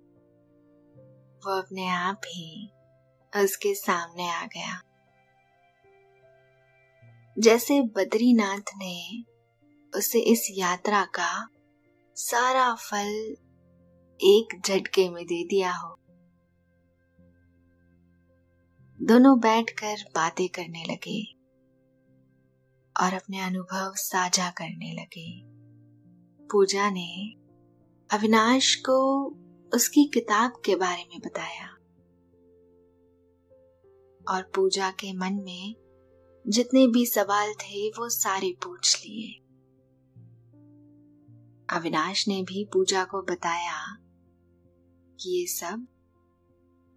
वो 1.47 1.53
अपने 1.53 1.87
आप 1.87 2.21
ही 2.25 2.71
उसके 3.43 3.75
सामने 3.75 4.31
आ 4.31 4.45
गया। 4.45 4.81
जैसे 7.39 7.81
बद्रीनाथ 7.81 8.71
ने 8.77 9.23
उसे 9.97 10.19
इस 10.19 10.47
यात्रा 10.51 11.05
का 11.05 11.49
सारा 12.15 12.75
फल 12.75 13.35
एक 14.21 14.61
झटके 14.65 15.09
में 15.09 15.25
दे 15.25 15.43
दिया 15.43 15.73
हो। 15.73 15.99
दोनों 19.01 19.39
बैठकर 19.39 19.95
बातें 20.15 20.49
करने 20.49 20.83
लगे 20.83 21.23
और 23.03 23.13
अपने 23.13 23.39
अनुभव 23.39 23.93
साझा 23.95 24.49
करने 24.49 24.93
लगे। 24.93 25.41
पूजा 26.47 26.89
ने 26.89 27.33
अविनाश 28.17 28.75
को 28.75 29.29
उसकी 29.73 30.05
किताब 30.13 30.61
के 30.65 30.75
बारे 30.75 31.03
में 31.03 31.19
बताया। 31.19 31.73
और 34.29 34.51
पूजा 34.55 34.91
के 34.91 35.13
मन 35.13 35.33
में 35.33 35.75
जितने 36.47 36.87
भी 36.87 37.05
सवाल 37.05 37.53
थे, 37.53 37.89
वो 37.89 38.09
सारे 38.09 38.51
पूछ 38.63 39.05
लिए। 39.05 39.33
अविनाश 41.69 42.27
ने 42.27 42.41
भी 42.43 42.65
पूजा 42.65 43.03
को 43.03 43.21
बताया 43.21 43.97
कि 45.19 45.39
ये 45.39 45.47
सब 45.47 45.87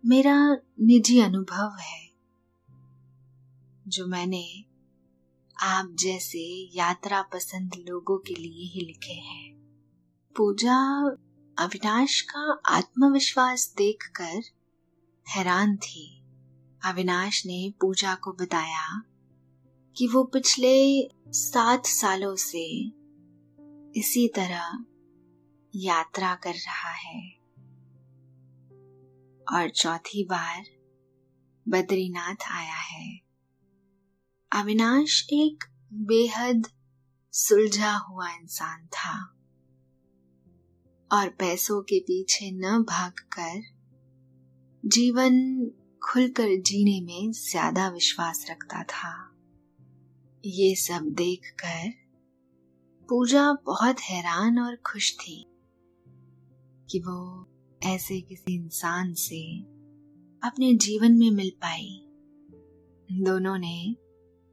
मेरा 0.06 0.54
निजी 0.80 1.20
अनुभव 1.20 1.76
है, 1.80 2.10
जो 3.88 4.06
मैंने 4.06 4.64
आप 5.62 5.96
जैसे 6.00 6.76
यात्रा 6.76 7.22
पसंद 7.22 7.74
लोगों 7.88 8.18
के 8.18 8.34
लिए 8.34 8.64
ही 8.64 8.80
लिखे 8.80 9.12
हैं। 9.12 9.54
पूजा 10.36 10.76
अविनाश 11.60 12.20
का 12.20 12.60
आत्मविश्वास 12.66 13.74
देखकर 13.78 14.42
हैरान 15.28 15.76
थी। 15.76 16.22
अविनाश 16.84 17.46
ने 17.46 17.74
पूजा 17.80 18.14
को 18.14 18.32
बताया 18.32 19.02
कि 19.96 20.06
वो 20.06 20.24
पिछले 20.24 21.08
सात 21.28 21.86
सालों 21.86 22.36
से 22.36 22.92
इसी 24.00 24.28
तरह 24.28 24.84
यात्रा 25.76 26.34
कर 26.34 26.54
रहा 26.54 26.90
है। 26.90 27.30
और 29.52 29.70
चौथी 29.70 30.24
बार 30.24 30.64
बद्रीनाथ 31.68 32.36
आया 32.50 32.76
है। 32.76 33.20
अविनाश 34.52 35.26
एक 35.32 35.64
बेहद 35.92 36.68
सुलझा 37.32 37.92
हुआ 37.92 38.30
इंसान 38.30 38.86
था। 38.86 39.39
और 41.10 41.28
पैसों 41.28 41.80
के 41.82 41.98
पीछे 42.00 42.50
न 42.50 42.82
भागकर 42.82 43.62
जीवन 44.84 45.40
खुलकर 46.02 46.54
जीने 46.60 47.00
में 47.00 47.30
ज़्यादा 47.32 47.88
विश्वास 47.88 48.46
रखता 48.50 48.82
था। 48.82 49.12
ये 50.44 50.74
सब 50.74 51.08
देखकर 51.12 51.90
पूजा 53.08 53.52
बहुत 53.66 54.00
हैरान 54.00 54.58
और 54.58 54.76
खुश 54.86 55.12
थी 55.14 55.44
कि 56.88 57.00
वो 57.00 57.46
ऐसे 57.80 58.20
किसी 58.20 58.54
इंसान 58.54 59.12
से 59.14 59.42
अपने 60.42 60.72
जीवन 60.74 61.12
में 61.12 61.30
मिल 61.30 61.50
पाई। 61.56 62.06
दोनों 63.08 63.56
ने 63.58 63.96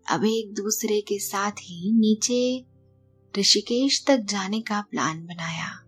अब 0.05 0.25
एक 0.25 0.53
दूसरे 0.53 1.01
के 1.01 1.19
साथ 1.19 1.51
ही 1.51 1.91
नीचे 1.91 2.65
ऋषिकेश 3.33 4.03
तक 4.07 4.25
जाने 4.29 4.61
का 4.61 4.81
प्लान 4.81 5.25
बनाया। 5.25 5.86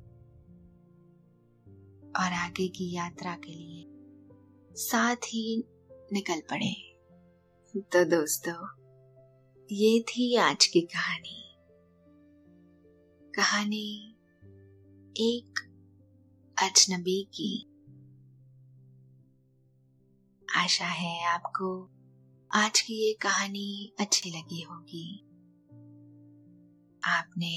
और 2.19 2.33
आगे 2.33 2.67
की 2.67 2.91
यात्रा 2.91 3.35
के 3.35 3.51
लिए 3.51 3.85
साथ 4.75 5.15
ही 5.15 5.63
निकल 6.13 6.39
पड़े। 6.39 6.99
तो 7.81 8.05
दोस्तों, 8.05 8.79
ये 9.71 10.01
थी 10.01 10.35
आज 10.35 10.65
की 10.65 10.81
कहानी। 10.81 11.55
कहानी 13.35 14.15
एक 15.17 15.59
अजनबी 16.57 17.23
की। 17.23 17.65
आशा 20.55 20.85
है 20.85 21.25
आपको 21.25 21.89
आज 22.51 22.81
की 22.81 23.07
ये 23.07 23.13
कहानी 23.13 23.93
अच्छी 23.99 24.29
लगी 24.29 24.61
होगी। 24.61 25.19
आपने 27.03 27.55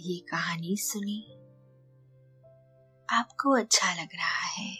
ये 0.00 0.18
कहानी 0.18 0.76
सुनी। 0.76 1.33
आपको 3.10 3.50
अच्छा 3.50 3.94
लग 3.94 4.08
रहा 4.14 4.46
है। 4.46 4.76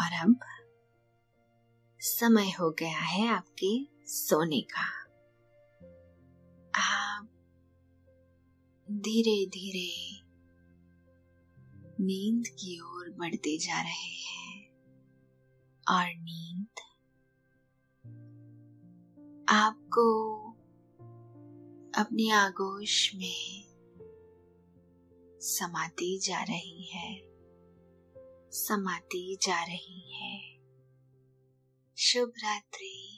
और 0.00 0.12
अब 0.12 0.40
समय 2.00 2.50
हो 2.50 2.70
गया 2.70 2.98
है 2.98 3.28
आपके 3.28 3.88
सोने 4.06 4.60
का। 4.60 5.00
आप 6.74 7.28
धीरे 8.90 9.46
धीरे 9.46 10.20
नींद 12.00 12.48
की 12.48 12.80
ओर 12.80 13.10
बढ़ते 13.10 13.58
जा 13.58 13.82
रहे 13.82 14.24
हैं। 14.24 14.70
और 15.88 16.06
नींद 16.06 16.66
आपको 19.48 20.40
अपनी 21.96 22.30
आगोश 22.30 23.14
में 23.14 23.69
समाती 25.42 26.18
जा 26.18 26.42
रही 26.42 26.82
है। 26.84 27.22
समाती 28.50 29.36
जा 29.36 29.64
रही 29.64 30.14
है। 30.14 30.60
शुभ 31.96 32.32
रात्रि। 32.38 33.09